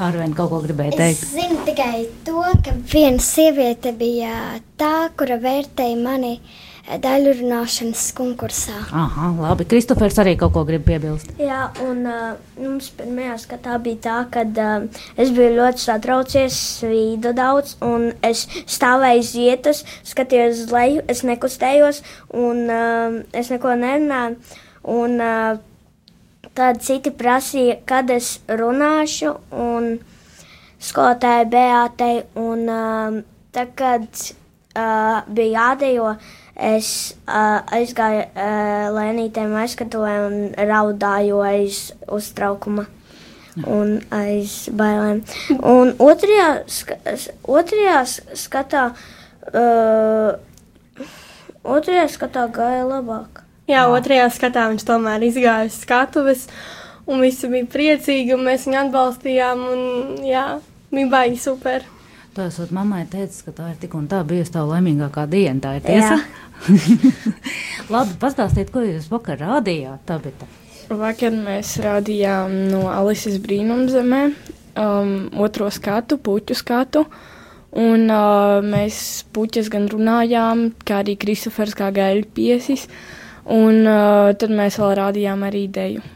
Arvien 0.07 0.33
kaut 0.35 0.51
ko 0.51 0.59
gribēju 0.65 0.95
Es 0.95 0.99
teikt. 0.99 1.29
zinu 1.37 1.61
tikai 1.69 2.01
to, 2.27 2.41
ka 2.65 2.73
viena 2.91 3.21
sieviete 3.23 3.93
bija 4.01 4.33
tā, 4.81 4.91
kura 5.15 5.37
vērtēja 5.45 6.01
mani 6.01 6.33
daļu 6.41 6.67
runāšanas 6.89 8.07
konkursā. 8.17 8.73
Aha, 8.91 9.29
labi. 9.37 9.67
Kristofers 9.69 10.17
arī 10.21 10.35
kaut 10.39 10.53
ko 10.55 10.63
grib 10.65 10.83
piebilst. 10.87 11.31
Jā, 11.37 11.69
un 11.85 12.01
uh, 12.09 12.33
mums 12.57 12.89
pirmajā 12.97 13.37
skatā 13.43 13.77
bija 13.83 14.01
tā, 14.07 14.17
ka 14.33 14.43
uh, 14.47 14.87
es 15.15 15.29
biju 15.35 15.53
ļoti 15.59 15.85
satraucies, 15.85 16.57
svīdu 16.79 17.33
daudz, 17.37 17.77
un 17.85 18.11
es 18.25 18.47
stāvēju 18.65 19.23
uz 19.23 19.31
vietas, 19.37 19.85
skatījos 20.03 20.65
uz 20.65 20.73
leju, 20.73 21.05
es 21.07 21.23
nekustējos, 21.27 22.03
un 22.33 22.65
uh, 22.65 23.21
es 23.37 23.53
neko 23.53 23.77
nerunāju. 23.77 24.39
Un, 24.89 25.19
uh, 25.21 25.59
tad 26.59 26.81
citi 26.83 27.11
prasīja, 27.15 27.79
kad 27.87 28.09
es 28.11 28.39
runāšu, 28.47 29.35
un 29.55 29.93
skolotāja 30.81 31.45
Beātei, 31.51 32.23
un 32.39 32.65
uh, 32.65 33.19
tad, 33.55 33.73
kad 33.79 34.07
uh, 34.09 35.21
bija 35.27 35.53
jādejo, 35.53 36.13
es 36.59 37.15
uh, 37.25 37.61
aizgāju 37.71 38.25
uh, 38.27 38.89
lēnītēm 38.95 39.55
aizskatuvē 39.61 40.15
un 40.27 40.39
raudāju 40.69 41.41
aiz 41.45 41.89
uztraukuma. 42.11 42.85
Un 43.67 43.97
aiz 44.13 44.69
bailēm. 44.71 45.23
Un 45.67 45.91
otrajā, 45.99 46.49
ska, 46.71 46.95
otrajā 47.49 47.97
skatā, 48.37 48.83
uh, 49.51 51.07
otrajā 51.63 52.05
skatā 52.13 52.45
gāja 52.55 52.85
labāk. 52.87 53.43
Jā, 53.69 53.83
otrajā 53.91 54.29
skatā 54.33 54.69
viņš 54.71 54.85
tomēr 54.87 55.25
izgāja 55.27 55.67
uz 55.67 55.75
skatuves, 55.83 56.47
un 57.09 57.21
visi 57.25 57.49
bija 57.51 57.67
priecīgi, 57.69 58.33
un 58.37 58.47
mēs 58.47 58.69
viņu 58.69 58.83
atbalstījām. 58.85 59.65
Un, 59.73 59.83
jā, 60.29 60.45
bija 60.93 61.11
baigi 61.11 61.41
super. 61.41 61.85
Tu 62.39 62.45
esat 62.47 62.69
mammai 62.71 63.01
teicis, 63.11 63.41
ka 63.43 63.51
tā 63.51 63.65
ir 63.73 63.79
tik 63.81 63.97
un 63.99 64.05
tā 64.07 64.21
bijusi 64.23 64.53
tā 64.53 64.61
laimīgākā 64.63 65.25
diena. 65.27 65.59
Tā 65.59 65.73
ir 65.75 65.81
tiesa. 65.83 66.21
Labi, 67.91 68.13
pastāstiet, 68.21 68.69
ko 68.71 68.79
jūs 68.79 69.09
vakar 69.11 69.41
rādījāt. 69.41 70.05
Tabita? 70.07 70.47
Vakar 70.87 71.35
mēs 71.35 71.73
rādījām 71.83 72.53
no 72.71 72.85
Alises 72.93 73.35
brīnumzemē 73.43 74.21
um, 74.29 75.11
otro 75.35 75.67
skatu, 75.67 76.15
puķu 76.15 76.55
skatu. 76.55 77.03
Un 77.75 78.07
uh, 78.07 78.63
mēs 78.63 79.01
puķus 79.35 79.67
gan 79.73 79.89
runājām, 79.91 80.69
kā 80.87 81.01
arī 81.03 81.17
Kristofers 81.19 81.75
kā 81.75 81.91
gaļu 81.91 82.23
piesis. 82.39 82.87
Un 83.51 83.83
uh, 83.83 84.31
tad 84.39 84.55
mēs 84.55 84.79
vēl 84.79 84.95
rādījām 85.01 85.43
arī 85.43 85.65
ideju. 85.67 86.07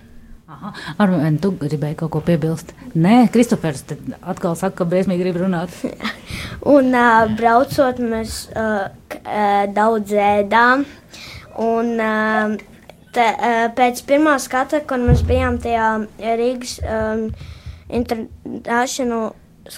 Aha, 0.54 0.70
Arvien, 1.02 1.38
tu 1.42 1.50
gribēji 1.58 1.96
kaut 2.04 2.12
ko 2.14 2.20
piebilst? 2.26 2.74
Nē, 2.94 3.24
Kristofers 3.34 3.82
atkal 4.22 4.54
saka, 4.60 4.76
ka 4.82 4.86
briesmīgi 4.90 5.24
grib 5.26 5.40
runāt. 5.42 5.74
Un 6.76 6.92
uh, 6.94 7.26
braucot, 7.40 7.98
mēs 7.98 8.36
uh, 8.54 8.86
daudz 9.74 10.14
ēdām. 10.14 10.86
Un 11.64 11.90
uh, 11.98 12.54
te, 13.16 13.26
uh, 13.26 13.66
pēc 13.78 14.04
pirmā 14.10 14.36
skata, 14.44 14.84
kad 14.86 15.02
mēs 15.02 15.26
bijām 15.26 15.58
tajā 15.64 15.90
Rīgas 16.22 16.78
um, 16.86 17.26
international 17.90 19.34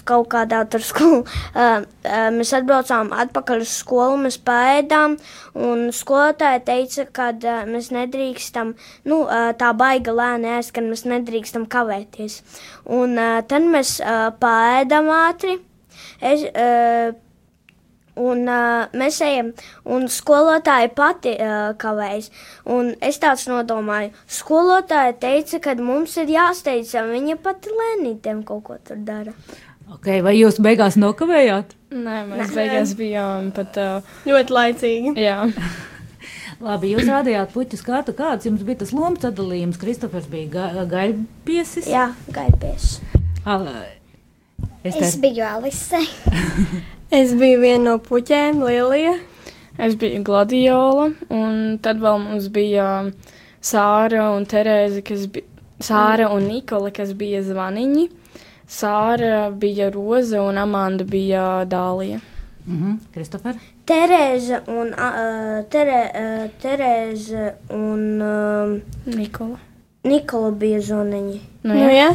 kaut 0.06 0.28
kādā 0.32 0.62
tur 0.70 0.82
skolā, 0.84 1.20
uh, 1.22 1.84
uh, 1.84 2.28
mēs 2.34 2.52
atbraucām 2.56 3.12
atpakaļ 3.14 3.62
uz 3.64 3.74
skolu, 3.82 4.18
mēs 4.24 4.38
paēdām, 4.46 5.16
un 5.66 5.84
skolotāja 5.94 6.62
teica, 6.66 7.06
ka 7.18 7.28
uh, 7.34 7.60
mēs 7.70 7.92
nedrīkstam, 7.94 8.74
nu, 9.06 9.22
uh, 9.24 9.52
tā 9.58 9.72
baiga 9.78 10.14
lēni 10.16 10.56
ēst, 10.56 10.74
ka 10.76 10.84
mēs 10.84 11.06
nedrīkstam 11.06 11.68
kavēties. 11.70 12.40
Un 12.98 13.14
uh, 13.14 13.38
tad 13.46 13.68
mēs 13.68 13.98
uh, 14.02 14.32
paēdam 14.40 15.12
ātri. 15.14 15.60
Es, 16.20 16.42
uh, 16.50 17.14
un 18.16 18.48
uh, 18.48 18.88
mēs 18.96 19.20
ejam, 19.24 19.52
un 19.84 20.08
skolotāja 20.12 20.90
pati 20.96 21.34
uh, 21.36 21.70
kavējas. 21.78 22.30
Un 22.72 22.94
es 23.04 23.20
tāds 23.22 23.46
nodomāju, 23.50 24.12
skolotāja 24.38 25.16
teica, 25.20 25.60
ka 25.68 25.76
mums 25.78 26.16
ir 26.22 26.32
jāsteidzas, 26.32 27.10
viņa 27.12 27.38
pati 27.44 27.72
lēnītēm 27.76 28.42
kaut 28.48 28.64
ko 28.68 28.80
tur 28.82 29.00
dara. 29.06 29.36
Okay, 29.94 30.18
vai 30.24 30.34
jūs 30.34 30.58
beigās 30.62 30.96
nokavējāt? 30.98 31.76
Nē, 31.94 32.16
mēs 32.26 32.50
beigās 32.56 32.94
bijām 32.98 33.52
pat. 33.54 33.76
Uh, 33.78 34.16
Ļoti 34.26 34.56
laicīgi. 34.56 35.12
jā, 35.22 35.36
Labi, 36.66 36.94
jūs 36.94 37.04
rādījāt 37.06 37.52
puķu 37.52 37.76
skatu. 37.78 38.14
Kāds 38.16 38.48
jums 38.48 38.64
bija 38.66 38.80
tas 38.80 38.92
lomas 38.96 39.20
sadalījums? 39.22 39.76
Kristofers 39.80 40.26
bija 40.32 40.48
ga 40.74 40.84
gaļpiesis. 40.88 41.86
Jā, 41.92 42.08
gaidies. 42.32 42.96
Es 44.82 44.96
Es 44.96 45.14
te... 45.14 45.20
biju 45.26 45.44
Alise. 45.46 46.00
Es 47.16 47.30
biju 47.38 47.60
viena 47.62 47.92
no 47.92 47.98
puķēm, 48.02 48.64
Lielija. 48.66 49.12
es 49.78 49.94
biju 49.94 50.24
Gladiola, 50.26 51.12
un 51.30 51.76
tad 51.78 52.00
vēl 52.02 52.18
mums 52.24 52.48
bija 52.50 52.86
Sāra 53.62 54.32
un 54.34 54.42
Terēze, 54.50 55.04
kas 55.06 55.28
bija. 55.30 55.46
Sāra 55.78 56.30
un 56.32 56.48
Nikola, 56.48 56.90
kas 56.90 57.12
bija 57.14 57.44
zvaniņi. 57.46 58.08
Sāra 58.66 59.50
bija 59.54 59.90
Roza 59.94 60.42
un 60.42 60.58
Amanda 60.58 61.04
bija 61.06 61.64
Dālija. 61.70 62.18
Mhm, 62.66 62.96
Kristofer? 63.14 63.54
Terēza 63.86 64.64
un, 64.66 64.88
uh, 64.90 65.60
tere, 65.70 66.00
uh, 66.10 66.48
Terēza 66.62 67.52
un 67.70 68.00
uh, 68.18 68.72
Nikola. 69.14 69.60
Nikola 70.06 70.50
bija 70.50 70.80
zoniņi. 70.82 71.38
Nu, 71.62 71.74
Nu, 71.74 71.78
jā. 71.78 71.94
jā. 71.94 72.10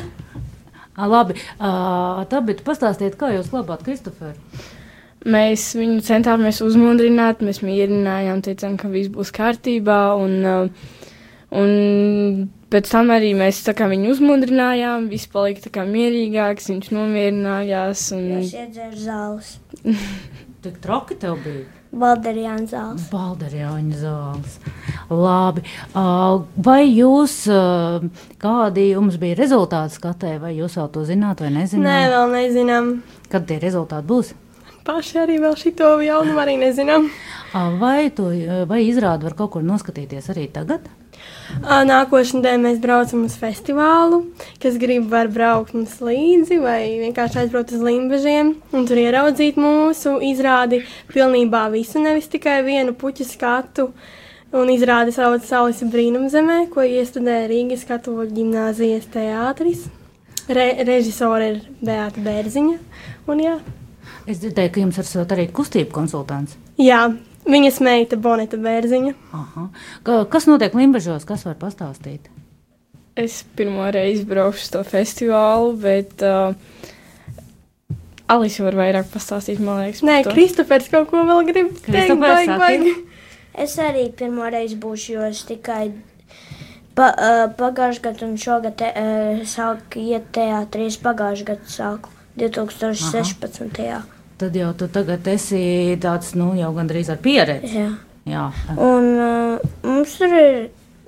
À, 0.92 1.08
labi, 1.08 1.38
uh, 1.56 2.26
tā, 2.28 2.42
bet 2.44 2.66
pastāstiet, 2.68 3.16
kā 3.20 3.32
jūs 3.32 3.48
glabāt 3.54 3.86
Kristoferu? 3.88 4.36
Mēs 5.24 5.70
viņu 5.78 6.02
centāmies 6.04 6.60
uzmundrināt, 6.66 7.44
mēs 7.46 7.62
mierinājām, 7.64 8.42
teicām, 8.44 8.76
ka 8.76 8.90
viss 8.92 9.12
būs 9.14 9.32
kārtībā. 9.36 10.02
Un, 10.20 10.36
uh, 10.44 10.92
un 11.52 12.48
pēc 12.72 12.90
tam 12.92 13.12
arī 13.14 13.34
mēs 13.38 13.62
kā 13.76 13.88
viņu 13.92 14.14
uzmundrinājām, 14.16 15.10
viss 15.12 15.28
palika 15.32 15.72
kā 15.74 15.86
mierīgāks, 15.88 16.70
viņš 16.72 16.92
nomierinājās. 16.96 18.08
Un, 18.18 18.26
Es 18.40 18.56
iedzēru 18.56 18.98
zāles. 19.04 19.54
Tik 20.64 20.76
traki 20.84 21.16
tev 21.18 21.40
bija. 21.42 21.66
Balderijāna 21.92 22.68
zāles. 22.70 23.08
Balderjāņa 23.12 23.98
zāles. 24.00 24.54
Labi. 25.10 25.64
Vai 26.64 26.84
jūs, 26.88 27.34
kādi 28.40 28.86
jums 28.94 29.18
bija 29.20 29.36
rezultāti 29.42 29.98
skatē, 29.98 30.38
vai 30.40 30.54
jūs 30.56 30.78
vēl 30.80 30.88
to 30.94 31.04
zināt 31.10 31.44
vai 31.44 31.50
Nē, 31.52 31.66
nezināt? 31.66 32.14
vēl 32.14 32.32
nezinām. 32.38 32.90
Kad 33.34 33.50
tie 33.50 33.60
rezultāti 33.60 34.08
būs? 34.08 34.32
Paši 34.88 35.20
arī 35.26 35.36
vēl 35.42 35.58
šito 35.60 35.92
jaunumu 36.06 36.40
arī 36.42 36.56
nezinām. 36.62 37.10
Vai, 37.82 38.08
to, 38.16 38.32
vai 38.70 38.80
izrādi 38.88 39.28
var 39.28 39.36
kaut 39.38 39.52
kur 39.58 39.66
noskatīties 39.68 40.32
arī 40.32 40.48
tagad? 40.54 40.88
Ā, 41.62 41.82
Nākošais 41.86 42.38
nedēļa 42.38 42.62
mēs 42.64 42.78
braucam 42.82 43.26
uz 43.28 43.36
festivālu. 43.38 44.22
Kas 44.64 44.78
grib, 44.82 45.10
var 45.12 45.28
braukt 45.32 45.76
mums 45.76 45.98
līdzi, 46.02 46.58
vai 46.64 46.80
vienkārši 47.02 47.42
aizbraukt 47.44 47.74
uz 47.76 47.84
limbažiem 47.86 48.54
un 48.72 48.88
tur 48.88 49.02
ieraudzīt 49.02 49.60
mūsu 49.60 50.16
izrādi 50.32 50.82
pilnībā 51.12 51.66
visu, 51.74 52.00
nevis 52.02 52.32
tikai 52.32 52.62
vienu 52.66 52.96
puķu 52.98 53.28
skatu. 53.28 53.92
Un 54.52 54.68
izrādi 54.68 55.14
sauc 55.16 55.46
Saules 55.48 55.80
brīnumzemē, 55.88 56.66
ko 56.74 56.84
iestudē 56.84 57.46
Rīgas 57.48 57.86
katoļu 57.88 58.32
ģimnāzijas 58.36 59.06
teātris. 59.14 59.86
Re 60.52 60.66
režisore 60.84 61.52
ir 61.54 61.62
Beata 61.80 62.20
Bērziņa. 62.20 62.80
Un, 63.32 63.44
jā. 63.46 63.54
Es 64.28 64.42
dzirdēju, 64.42 64.72
ka 64.74 64.82
jums 64.84 65.00
esat 65.00 65.32
arī 65.36 65.48
kustību 65.56 65.94
konsultants. 65.96 66.58
jā, 66.78 67.06
viņas 67.48 67.82
meita 67.86 68.20
Boneta 68.22 68.60
Bērziņa. 68.62 69.16
Aha. 69.38 69.68
Ka, 70.08 70.22
kas 70.32 70.48
notiek 70.50 70.76
Limbažos, 70.78 71.26
kas 71.30 71.48
var 71.48 71.58
pastāstīt? 71.62 72.30
es 73.16 73.44
pirmo 73.56 73.92
reizi 73.92 74.26
braukšu 74.26 74.66
uz 74.66 74.70
to 74.74 74.84
festivālu, 74.88 75.74
bet 75.82 76.24
uh, 76.24 76.54
Alisa 78.32 78.64
var 78.64 78.78
vairāk 78.80 79.10
pastāstīt, 79.12 79.60
man 79.60 79.82
liekas. 79.84 80.04
Nē, 80.08 80.22
par 80.22 80.32
to. 80.32 80.36
Kristofers 80.38 80.88
kaut 80.92 81.10
ko 81.12 81.26
vēl 81.28 81.44
grib 81.50 81.74
teikt. 81.84 82.16
Baigi, 82.22 82.56
baigi. 82.62 82.94
Es 83.60 83.76
arī 83.84 84.08
pirmo 84.16 84.48
reizi 84.48 84.78
būšu, 84.80 85.18
jo 85.18 85.26
es 85.28 85.44
tikai 85.50 85.92
pa, 86.96 87.12
uh, 87.12 87.44
pagājušajā 87.60 88.06
gadā 88.08 88.30
un 88.30 88.38
šogad 88.40 88.80
te, 88.80 88.94
uh, 88.96 89.44
sāku 89.48 90.06
iet 90.06 90.32
teātrī. 90.36 90.88
Es 90.88 91.00
pagājušajā 91.04 91.50
gadā 91.52 91.76
sāku 91.76 92.16
2016. 92.40 93.84
Jā. 93.84 94.00
Tad 94.42 94.56
jau 94.58 94.72
tu 94.74 94.88
tagad 94.90 95.28
esi 95.30 95.60
tāds, 96.02 96.32
nu, 96.34 96.56
jau 96.58 96.72
gandrīz 96.74 97.12
ar 97.14 97.20
pieredzi. 97.22 97.76
Jā. 97.78 97.92
Jā, 98.26 98.48
Un 98.78 99.06
uh, 99.18 99.62
mums 99.86 100.16
tur 100.18 100.34
ir 100.34 100.58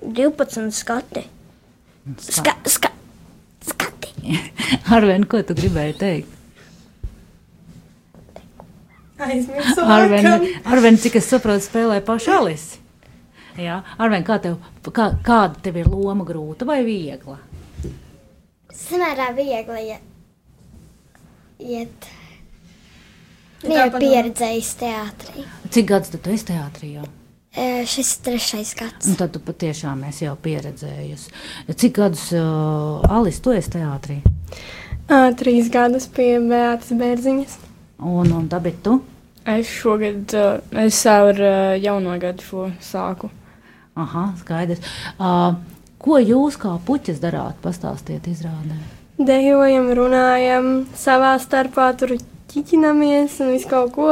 12 0.02 0.70
skati. 0.74 1.24
Ska, 2.22 2.54
ska, 2.70 2.90
skati. 3.66 4.38
Arvien, 4.96 5.26
ko 5.30 5.42
tu 5.46 5.58
gribēji 5.58 5.98
teikt? 5.98 6.40
Aizmirsu. 9.24 9.82
Arvien. 9.98 10.48
Arvien, 10.66 11.02
cik 11.02 11.18
es 11.22 11.30
saprotu, 11.34 11.66
spēlē 11.66 12.02
pašu 12.06 12.38
Alisi. 12.38 12.82
Jā, 13.58 13.82
Arvien, 13.98 14.26
kā 14.26 14.38
tev, 14.46 14.58
kā, 14.90 15.12
kāda 15.26 15.62
tev 15.66 15.82
ir 15.82 15.90
loma 15.90 16.26
grūta 16.26 16.70
vai 16.70 16.84
viegla? 16.86 17.38
Samērā 18.74 19.34
viegli 19.38 19.88
ja, 19.90 20.02
iet. 21.62 22.10
kā 22.10 22.23
Viņa 23.64 23.84
ir 23.88 23.92
padomā? 23.94 24.00
pieredzējis 24.04 24.72
teātrī. 24.80 25.46
Cik 25.74 25.92
gadus 25.92 26.14
tu 26.14 26.20
esi 26.34 26.48
teātrī 26.52 26.94
jau? 26.98 27.06
E, 27.54 27.84
šis 27.86 28.16
ir 28.16 28.24
trešais 28.26 28.74
gads. 28.76 29.08
Un 29.08 29.18
tad 29.20 29.34
tu 29.36 29.42
patiešām 29.44 30.02
esi 30.10 30.26
jau 30.26 30.34
pieredzējusi. 30.42 31.34
Cik 31.70 31.96
gadus, 32.00 32.26
uh, 32.34 33.04
Alis, 33.14 33.38
tu 33.46 33.54
esi 33.54 33.76
teātrī? 33.76 34.20
Uh, 35.04 35.30
trīs 35.38 35.70
gadus 35.72 36.08
pie 36.10 36.40
Beatas 36.42 36.90
Bērziņas. 36.98 37.60
Un, 38.04 38.34
un 38.34 38.50
tāpēc 38.50 38.82
tu? 38.84 38.98
Es 39.46 39.70
šogad, 39.70 40.34
uh, 40.34 40.82
es 40.82 40.98
ar 41.10 41.38
uh, 41.38 41.76
jauno 41.78 42.18
gadu 42.20 42.44
šo 42.48 42.68
sāku. 42.82 43.30
Aha, 44.00 44.32
skaidrs. 44.42 44.82
Uh, 45.20 45.54
ko 46.02 46.18
jūs 46.18 46.58
kā 46.58 46.74
puķis 46.88 47.22
darāt? 47.22 47.62
Pastāstiet, 47.62 48.26
izrādē. 48.32 48.80
Dejojam, 49.22 49.92
runājam, 49.94 50.72
savā 50.98 51.36
starpā 51.38 51.92
tur 52.00 52.16
ķiķinamies 52.54 53.40
un 53.44 53.52
visu 53.56 53.70
kaut 53.72 53.92
ko 53.96 54.08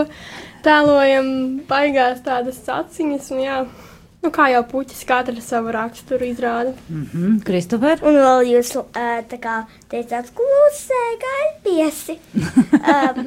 tēlojam, 0.66 1.32
baigās 1.70 2.22
tādas 2.26 2.62
aciņas. 2.70 3.32
Un, 3.36 3.42
jā. 3.46 3.62
Nu, 4.22 4.30
kā 4.30 4.52
jau 4.54 4.62
puķis, 4.70 5.02
katra 5.10 5.42
savu 5.42 5.72
raksturu 5.74 6.28
izrāda. 6.28 6.76
Mm 6.90 7.06
-hmm. 7.14 7.44
Kristofer? 7.46 8.04
Un 8.06 8.20
vēl 8.22 8.52
jūs 8.54 8.76
uh, 8.78 8.86
tā 9.30 9.40
kā 9.42 9.56
teicāt, 9.90 10.30
klusē, 10.38 11.02
gaipiesi. 11.24 12.20
um, 12.94 13.26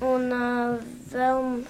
un 0.00 0.32
uh, 0.32 0.78
vēl 1.12 1.60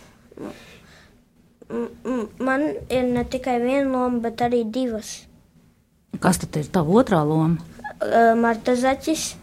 man 2.39 2.63
ir 2.89 3.03
ne 3.03 3.25
tikai 3.25 3.59
viena 3.61 3.91
loma, 3.91 4.19
bet 4.19 4.41
arī 4.41 4.65
divas. 4.65 5.27
Kas 6.21 6.39
tad 6.39 6.57
ir 6.57 6.71
tava 6.73 7.03
otrā 7.03 7.21
loma? 7.27 7.57
Uh, 8.01 8.35
Marta 8.39 8.75
Zaķis. 8.77 9.35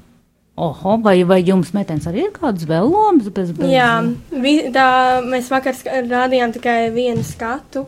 Oho, 0.55 0.97
vai, 1.03 1.17
vai 1.27 1.41
jums 1.43 1.73
metens 1.75 2.05
arī 2.07 2.29
ir 2.29 2.35
kādas 2.35 2.63
vēl 2.69 2.87
lomas? 2.87 3.27
Bez, 3.27 3.49
bez... 3.57 3.67
Jā, 3.67 3.89
vi, 4.31 4.53
tā, 4.71 5.19
mēs 5.27 5.49
vakar 5.51 5.75
rādījām 6.07 6.53
tikai 6.55 6.77
vienu 6.95 7.25
skatu, 7.27 7.83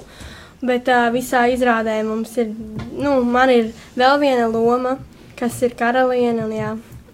bet 0.60 0.92
uh, 0.92 1.06
visā 1.14 1.46
izrādē 1.54 2.02
mums 2.04 2.34
ir, 2.44 2.52
nu, 2.92 3.22
man 3.24 3.54
ir 3.54 3.70
vēl 3.96 4.20
viena 4.20 4.50
loma, 4.52 4.98
kas 5.40 5.62
ir 5.64 5.78
karaliene. 5.80 6.44
Un, 6.44 6.58
jā. 6.58 6.74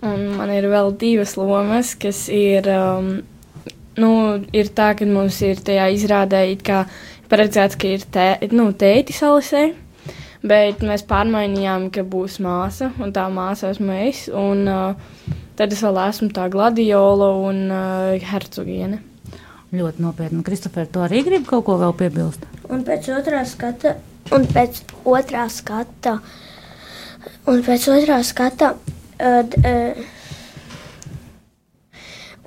Un 0.10 0.26
man 0.40 0.56
ir 0.56 0.66
vēl 0.72 0.90
divas 0.98 1.36
lomas, 1.38 1.94
kas 2.02 2.24
ir, 2.34 2.72
um, 2.74 3.14
nu, 4.02 4.12
ir 4.58 4.74
tā, 4.74 4.90
ka 4.98 5.06
mums 5.06 5.38
ir 5.46 5.62
tajā 5.62 5.86
izrādē 5.94 6.48
it 6.56 6.66
kā 6.66 6.82
paredzēts, 7.30 7.78
ka 7.78 7.94
ir 7.94 8.10
tē, 8.10 8.28
nu, 8.58 8.72
tētis 8.74 9.22
Alisē, 9.30 9.68
bet 10.42 10.82
mēs 10.82 11.06
pārmainījām, 11.14 11.92
ka 11.94 12.02
būs 12.02 12.42
māsa, 12.42 12.90
un 12.98 13.14
tā 13.14 13.30
māsa 13.30 13.70
esmu 13.70 14.02
es, 14.10 14.26
un 14.34 14.66
uh, 14.66 15.40
tad 15.60 15.74
es 15.74 15.82
vēl 15.86 16.00
esmu 16.08 16.30
tā 16.34 16.48
gladiola 16.54 17.30
un 17.44 17.66
uh, 17.70 18.30
hercogiene. 18.32 19.02
Ļoti 19.74 20.04
nopietni. 20.06 20.44
Kristofer, 20.46 20.86
tu 20.90 21.02
arī 21.02 21.24
gribi 21.26 21.50
kaut 21.50 21.66
ko 21.66 21.80
vēl 21.82 21.96
piebilst? 21.98 22.46
Un 22.70 22.84
pēc 22.86 23.10
otrā 23.16 23.42
skata, 23.50 23.96
un 24.36 24.46
pēc 24.50 24.84
otrā 25.10 25.48
skata, 25.50 26.20
un 27.50 27.64
pēc 27.66 27.88
otrā 27.96 28.20
skata, 28.26 28.74
uh, 28.78 29.42
uh, 29.42 29.94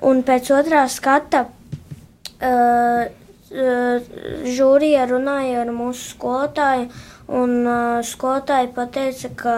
un 0.07 0.23
pēc 0.27 0.51
otrā 0.55 0.85
skata 0.91 1.43
uh, 1.47 3.03
uh, 3.51 4.09
žūrija 4.47 5.07
runāja 5.11 5.65
ar 5.65 5.75
mūsu 5.75 6.13
skolotāju, 6.13 6.87
un 7.27 7.53
uh, 7.67 7.99
skolotāja 8.07 8.69
pateica, 8.75 9.29
ka 9.35 9.55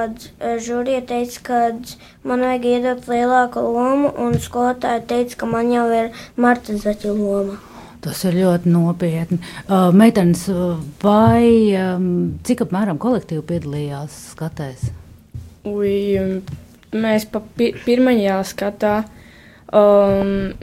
žūrija 0.65 1.03
teica, 1.09 1.41
ka 1.45 1.59
man 2.27 2.45
vajag 2.45 2.65
iedot 2.65 3.09
lielāku 3.11 3.63
lomu, 3.63 4.13
un 4.17 4.37
skolotāja 4.41 5.03
teica, 5.05 5.43
ka 5.43 5.49
man 5.49 5.71
jau 5.73 5.85
ir 5.93 6.09
Marta 6.37 6.77
Zaķa 6.77 7.13
loma. 7.13 7.59
Tas 7.99 8.21
ir 8.23 8.37
ļoti 8.39 8.71
nopietni. 8.71 9.41
Uh, 9.67 9.89
meitenes, 9.91 10.45
vai 11.03 11.75
um, 11.75 12.39
cik 12.47 12.63
apmēram 12.63 12.99
kolektīvi 13.01 13.43
piedalījās 13.49 14.15
skatēs? 14.33 14.87
Ui, 15.67 16.15
mēs 16.95 17.27
pa 17.29 17.43
pi 17.57 17.73
pirmajā 17.83 18.39
skatā. 18.47 18.93
Um, 19.75 20.55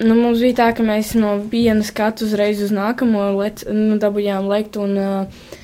nu, 0.00 0.16
mums 0.16 0.40
bija 0.40 0.56
tā, 0.62 0.70
ka 0.74 0.86
mēs 0.86 1.12
no 1.20 1.36
viena 1.52 1.84
skatu 1.86 2.24
uzreiz 2.26 2.64
uz 2.64 2.72
nākamo 2.74 3.28
lec, 3.36 3.66
nu, 3.68 4.00
dabūjām 4.00 4.48
lekt. 4.50 4.80
Un, 4.80 4.96
uh, 4.96 5.59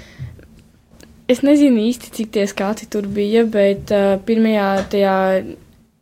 es 1.31 1.43
nezinu 1.47 1.87
īsti, 1.89 2.13
cik 2.15 2.35
tie 2.35 2.47
skati 2.51 2.89
tur 2.91 3.07
bija, 3.11 3.45
bet 3.51 3.93
uh, 3.95 4.17
pirmajā 4.27 4.69
tajā 4.93 5.17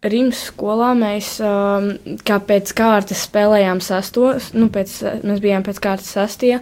Rīgas 0.05 0.43
skolā 0.51 0.91
mēs 0.99 1.39
um, 1.41 1.95
kā 2.29 2.37
pēc 2.45 2.75
kārtas 2.77 3.23
spēlējām 3.25 3.81
sastos. 3.81 4.51
Nu, 4.53 4.69
pēc, 4.73 4.99
mēs 5.25 5.41
bijām 5.41 5.65
pēc 5.65 5.81
kārtas 5.81 6.11
sastie. 6.19 6.59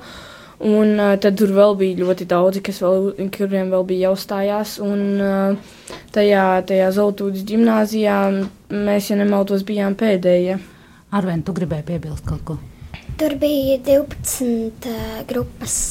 Un 0.63 0.95
uh, 0.95 1.17
tad 1.19 1.41
tur 1.41 1.51
vēl 1.57 1.75
bija 1.81 1.99
ļoti 2.05 2.29
daudzi, 2.31 2.63
kas 2.63 2.79
vēl, 2.85 3.09
kuriem 3.35 3.73
vēl 3.75 3.83
bija 3.89 4.11
jāuzstājās. 4.13 4.77
Un 4.87 5.03
uh, 5.19 5.81
tajā, 6.15 6.45
tajā 6.69 6.93
Zeltūdas 6.95 7.43
gimnāzijā 7.49 8.21
mēs, 8.71 9.11
ja 9.11 9.19
nemaldos, 9.19 9.67
bijām 9.67 9.99
pēdējie. 9.99 10.61
Arvien, 11.13 11.43
tu 11.43 11.57
gribēji 11.57 11.89
piebilst 11.91 12.29
kaut 12.29 12.47
ko? 12.47 12.61
Tur 13.19 13.35
bija 13.43 13.81
12 13.91 14.87
uh, 14.87 15.19
grupas. 15.27 15.83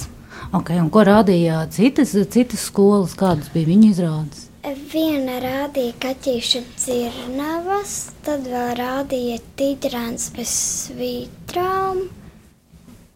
Okay, 0.52 0.82
un 0.84 0.90
ko 0.92 1.06
rādīja 1.08 1.62
citas, 1.72 2.12
citas 2.34 2.66
skolas, 2.68 3.14
kādas 3.16 3.48
bija 3.54 3.70
viņu 3.70 3.92
izrādes? 3.94 4.48
Viena 4.92 5.38
rādīja 5.40 5.94
kaķīša 6.04 6.60
dzirnavas, 6.76 7.94
tad 8.26 8.50
vēl 8.52 8.74
rādīja 8.76 9.38
tīģerāns 9.56 10.26
bez 10.36 10.52
svītrām, 10.52 12.02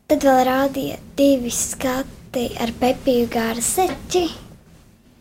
tad 0.07 0.23
vēl 0.23 0.39
rādīja 0.47 1.01
divi 1.19 1.51
skati 1.51 2.45
ar 2.63 2.71
pepiju 2.79 3.27
gārseķi. 3.35 4.23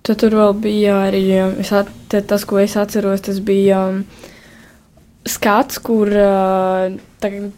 Tad 0.07 0.23
tur 0.23 0.39
vēl 0.39 0.55
bija 0.63 1.01
arī 1.09 1.25
um, 1.41 1.59
at, 1.81 1.91
tas, 2.15 2.47
ko 2.47 2.63
es 2.63 2.79
atceros, 2.79 3.27
tas 3.27 3.43
bija 3.43 3.89
um, 3.91 4.05
skats, 5.25 5.81
kur 5.85 6.11
uh, 6.11 6.93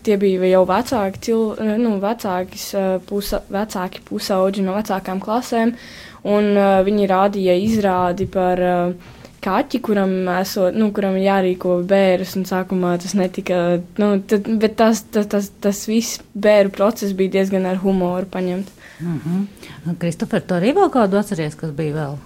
tie 0.07 0.17
bija 0.21 0.51
jau 0.51 0.63
vecāki, 0.69 1.23
cil, 1.27 1.43
nu, 1.83 1.97
vecākis, 2.03 2.71
pusa, 3.09 3.43
vecāki 3.53 4.03
pusauģi 4.07 4.65
no 4.67 4.77
vecākām 4.77 5.21
klasēm, 5.23 5.75
un 6.27 6.51
uh, 6.55 6.81
viņi 6.87 7.11
rādīja 7.11 7.57
izrādi 7.65 8.29
par 8.31 8.63
uh, 8.63 9.15
kaķi, 9.47 9.81
kuram, 9.85 10.15
esot, 10.41 10.77
nu, 10.79 10.91
kuram 10.95 11.19
jārīko 11.21 11.81
bērns, 11.89 12.37
un 12.39 12.47
sākumā 12.49 12.97
tas 13.03 13.15
netika, 13.19 13.61
nu, 14.01 14.13
tad, 14.31 14.49
bet 14.63 14.79
tas, 14.79 15.03
tas, 15.15 15.29
tas, 15.31 15.51
tas 15.63 15.83
viss 15.91 16.23
bēru 16.35 16.73
process 16.75 17.17
bija 17.19 17.39
diezgan 17.39 17.69
ar 17.71 17.83
humoru 17.83 18.31
paņemt. 18.31 18.73
Mm 19.01 19.21
-hmm. 19.25 19.97
Kristofer, 20.01 20.41
tu 20.41 20.55
arī 20.55 20.73
vēl 20.75 20.91
kādu 20.91 21.19
atceries, 21.19 21.55
kas 21.55 21.71
bija 21.71 21.95
vēl 21.95 22.17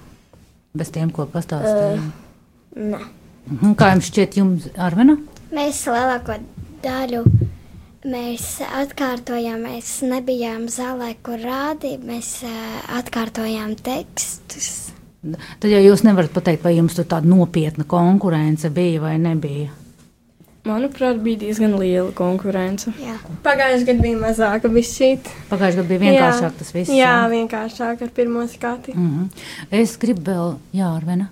bez 0.75 0.91
tiem, 0.91 1.11
ko 1.11 1.27
pastāstīja? 1.27 1.99
Uh, 1.99 2.01
Nē. 2.77 2.99
-hmm. 3.51 3.75
Kā 3.75 3.93
jums 3.95 4.11
šķiet, 4.11 4.37
jums 4.37 4.69
Arvena? 4.77 5.17
Mēs 5.51 5.81
lielāko 5.91 6.37
daļu 6.85 7.25
mēs 8.07 8.45
atkārtojām, 8.65 9.65
mēs 9.67 10.01
nebijām 10.07 10.69
zālē, 10.73 11.13
kur 11.25 11.41
rādīja, 11.43 11.99
mēs 12.07 12.31
atkārtojām 12.97 13.75
tekstus. 13.83 14.93
Tad 15.21 15.69
jau 15.69 15.83
jūs 15.83 16.05
nevarat 16.07 16.33
pateikt, 16.33 16.65
vai 16.65 16.79
jums 16.79 16.97
tur 16.97 17.05
tāda 17.09 17.29
nopietna 17.29 17.85
konkurence 17.85 18.71
bija 18.73 19.03
vai 19.03 19.19
nebija. 19.21 19.75
Manuprāt, 20.65 21.19
bija 21.25 21.41
diezgan 21.41 21.75
liela 21.81 22.13
konkurence. 22.17 22.93
Jā. 23.01 23.17
Pagājušajā 23.45 23.87
gadā 23.89 24.05
bija 24.05 24.21
mazāka 24.21 24.71
bišķīt. 24.73 25.29
Pagājušajā 25.49 25.81
gadā 25.81 25.89
bija 25.89 26.03
vienkāršāk 26.05 26.57
tas 26.61 26.73
viss. 26.77 26.95
Jā, 26.95 27.15
vienkāršāk 27.33 28.05
ar 28.05 28.15
pirmo 28.17 28.47
skati. 28.47 28.93
Mm 28.95 29.11
-hmm. 29.11 29.45
Es 29.71 29.97
gribu 29.99 30.23
vēl, 30.31 30.57
Jā, 30.73 30.97
Arvena. 30.97 31.29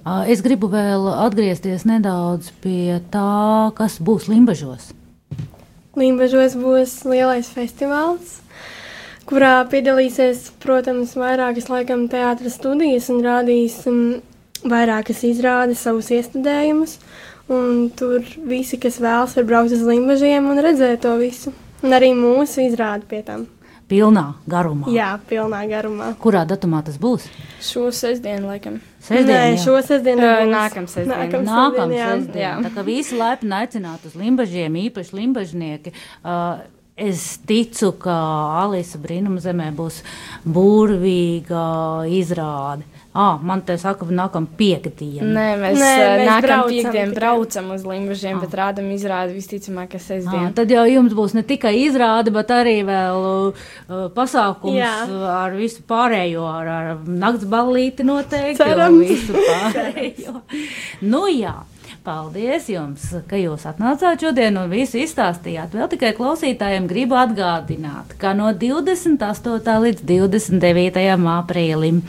Es 0.00 0.40
gribu 0.40 0.70
vēl 0.72 1.10
atgriezties 1.12 1.84
nedaudz 1.84 2.48
pie 2.62 3.00
tā, 3.12 3.68
kas 3.76 3.98
būs 4.00 4.30
Limbažos. 4.32 4.94
Limbažos 5.98 6.54
būs 6.56 6.94
lielais 7.04 7.50
festivāls, 7.52 8.38
kurā 9.28 9.58
piedalīsies, 9.68 10.46
protams, 10.62 11.12
vairākas 11.20 11.68
laikam 11.68 12.06
teātras 12.08 12.56
studijas 12.56 13.10
un 13.12 13.20
rādīs 13.26 13.76
um, 13.90 14.22
vairākas 14.64 15.20
izrādes, 15.28 15.84
savus 15.84 16.08
iestudējumus. 16.16 16.96
Un 17.50 17.90
tur 17.98 18.24
visi, 18.46 18.78
kas 18.80 19.00
vēlas, 19.02 19.36
var 19.36 19.48
braukt 19.48 19.74
uz 19.76 19.84
Limbažiem 19.84 20.48
un 20.48 20.64
redzēt 20.64 21.02
to 21.04 21.16
visu. 21.20 21.52
Un 21.84 21.96
arī 21.96 22.14
mūsu 22.16 22.64
izrādi 22.64 23.08
pie 23.10 23.24
tam. 23.26 23.48
Pilnā 23.90 24.24
garumā. 24.46 24.86
Jā, 24.94 25.08
pilnā 25.26 25.64
garumā. 25.66 26.12
Kurā 26.22 26.44
datumā 26.46 26.78
tas 26.86 26.94
būs? 27.02 27.24
Šo 27.60 27.88
sestdienu, 27.90 28.46
laikam. 28.52 28.76
Sestdien, 29.02 29.56
Nē, 29.56 29.56
šo 29.58 29.74
sestdienu 29.82 30.22
nebūs. 30.22 30.52
nākamā 30.54 30.92
sestdiena. 30.92 31.40
Nākamā 31.48 32.04
sestdiena. 32.12 32.68
Tā 32.68 32.70
kā 32.76 32.84
visi 32.86 33.18
laipni 33.18 33.56
aicināti 33.58 34.06
uz 34.06 34.14
limbažiem, 34.20 34.76
īpaši 34.86 35.16
limbažnieki. 35.18 35.92
Uh, 36.22 36.62
es 37.00 37.38
ticu, 37.48 37.90
ka 37.98 38.14
Alisa 38.62 39.00
brīnuma 39.02 39.42
zemē 39.42 39.70
būs 39.74 40.02
burvīga 40.46 41.64
izrāde. 42.14 42.86
Ah, 43.12 43.40
man 43.42 43.60
te 43.66 43.74
saka, 43.74 44.06
nākam 44.06 44.44
piekdiena. 44.46 45.26
Nē, 45.34 45.46
mēs, 45.58 45.80
Nē, 45.82 45.94
mēs 46.20 46.28
nākamā 46.28 46.66
tikai. 46.70 47.14
braucam 47.14 47.70
uz 47.74 47.82
Limbaģiem, 47.82 48.36
Ah. 48.36 48.40
bet 48.44 48.50
rādam 48.54 48.86
izrādi 48.94 49.34
visticamāk, 49.34 49.88
ka 49.90 49.98
Ah, 49.98 50.04
sestdien. 50.04 50.54
tad 50.54 50.68
jau 50.70 50.84
jums 50.86 51.12
būs 51.12 51.34
ne 51.34 51.42
tikai 51.42 51.74
izrāde, 51.88 52.30
bet 52.32 52.46
arī 52.54 52.84
vēl 52.86 53.48
uh, 53.48 54.08
pasākums 54.14 54.78
Jā. 54.78 54.94
ar 55.26 55.50
visu 55.58 55.82
pārējo, 55.82 56.46
ar, 56.46 56.68
ar 56.68 56.96
nakts 57.04 57.44
ballīti 57.50 58.06
noteikti. 58.06 58.56
Cerams. 58.62 59.08
Visu 59.08 59.32
pārējo. 59.34 60.42
nu 61.02 61.26
jā. 61.26 61.56
Paldies 62.10 62.64
jums, 62.66 63.04
ka 63.30 63.38
jūs 63.38 63.62
atnācāt 63.70 64.24
šodien 64.24 64.56
un 64.58 64.72
visu 64.72 64.98
izstāstījāt. 64.98 65.76
Vēl 65.78 65.86
tikai 65.92 66.08
klausītājiem 66.16 66.88
gribu 66.90 67.14
atgādināt, 67.14 68.16
ka 68.18 68.32
no 68.34 68.48
28. 68.50 69.76
līdz 69.84 70.02
29. 70.08 71.04
aprīlim 71.36 72.00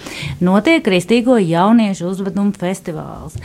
notiek 0.42 0.82
Kristīgo 0.88 1.38
jauniešu 1.38 2.08
uzvedumu 2.10 2.58
festivāls. 2.58 3.38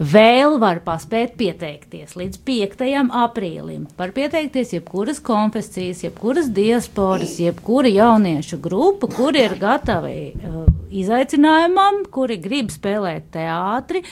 Vēl 0.00 0.56
var 0.62 0.80
paspēt 0.86 1.34
pieteikties 1.36 2.16
līdz 2.16 2.40
5. 2.48 2.86
aprīlim. 3.26 3.84
Var 4.00 4.14
pieteikties 4.16 4.72
jebkuras 4.78 5.20
konfesijas, 5.20 6.00
jebkuras 6.06 6.48
diasporas, 6.56 7.36
jebkura 7.36 7.92
jauniešu 7.92 8.62
grupa, 8.64 9.12
kuri 9.12 9.44
ir 9.44 9.58
gatavi 9.60 10.16
uh, 10.32 10.64
izaicinājumam, 10.88 12.06
kuri 12.16 12.40
grib 12.40 12.72
spēlēt 12.72 13.28
teātri. 13.36 14.06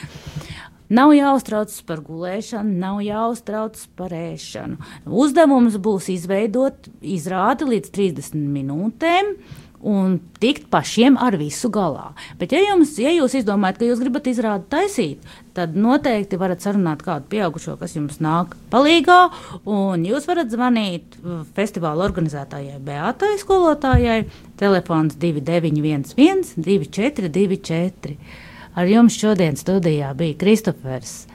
Nav 0.89 1.13
jāuztraucas 1.13 1.83
par 1.85 1.99
gulēšanu, 2.01 2.75
nav 2.81 3.03
jāuztraucas 3.05 3.85
par 3.99 4.13
ēšanu. 4.15 4.79
Uzdevums 5.05 5.77
būs 5.77 6.09
izveidot 6.15 6.89
izrādi 7.05 7.67
līdz 7.69 7.91
30 7.93 8.47
minūtēm 8.57 9.35
un 9.85 10.17
tikt 10.41 10.67
pašiem 10.71 11.15
ar 11.21 11.37
visu 11.39 11.69
galā. 11.71 12.09
Bet, 12.39 12.51
ja, 12.55 12.61
jums, 12.71 12.95
ja 12.99 13.13
jūs 13.13 13.37
izdomājat, 13.39 13.79
ka 13.79 13.87
jūs 13.87 14.01
gribat 14.01 14.27
izrādi 14.31 14.67
taisīt, 14.71 15.29
tad 15.55 15.77
noteikti 15.79 16.39
varat 16.41 16.65
sarunāt 16.65 17.03
kādu 17.05 17.29
pieaugušo, 17.31 17.77
kas 17.79 17.95
jums 17.95 18.19
nāk 18.23 18.57
un 19.69 20.03
jūs 20.07 20.27
varat 20.29 20.51
zvanīt 20.51 21.19
uh, 21.21 21.45
festivāla 21.55 22.05
organizētājai 22.09 22.81
Beatai 22.83 23.35
skolotājai. 23.39 24.23
Telefons 24.59 25.15
2911 25.21 26.57
2424. 26.59 28.17
Ar 28.79 28.87
jums 28.87 29.17
šodien 29.19 29.57
studijā 29.59 30.13
bija 30.15 30.37
Kristofers. 30.39 31.25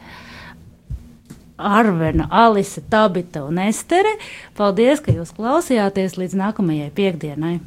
Arvena, 1.57 2.25
Alise, 2.33 2.81
Tabita 2.91 3.45
un 3.45 3.61
Estere. 3.61 4.17
Paldies, 4.57 5.05
ka 5.05 5.13
jūs 5.13 5.35
klausījāties 5.37 6.17
līdz 6.17 6.41
nākamajai 6.41 6.89
piekdienai! 6.97 7.59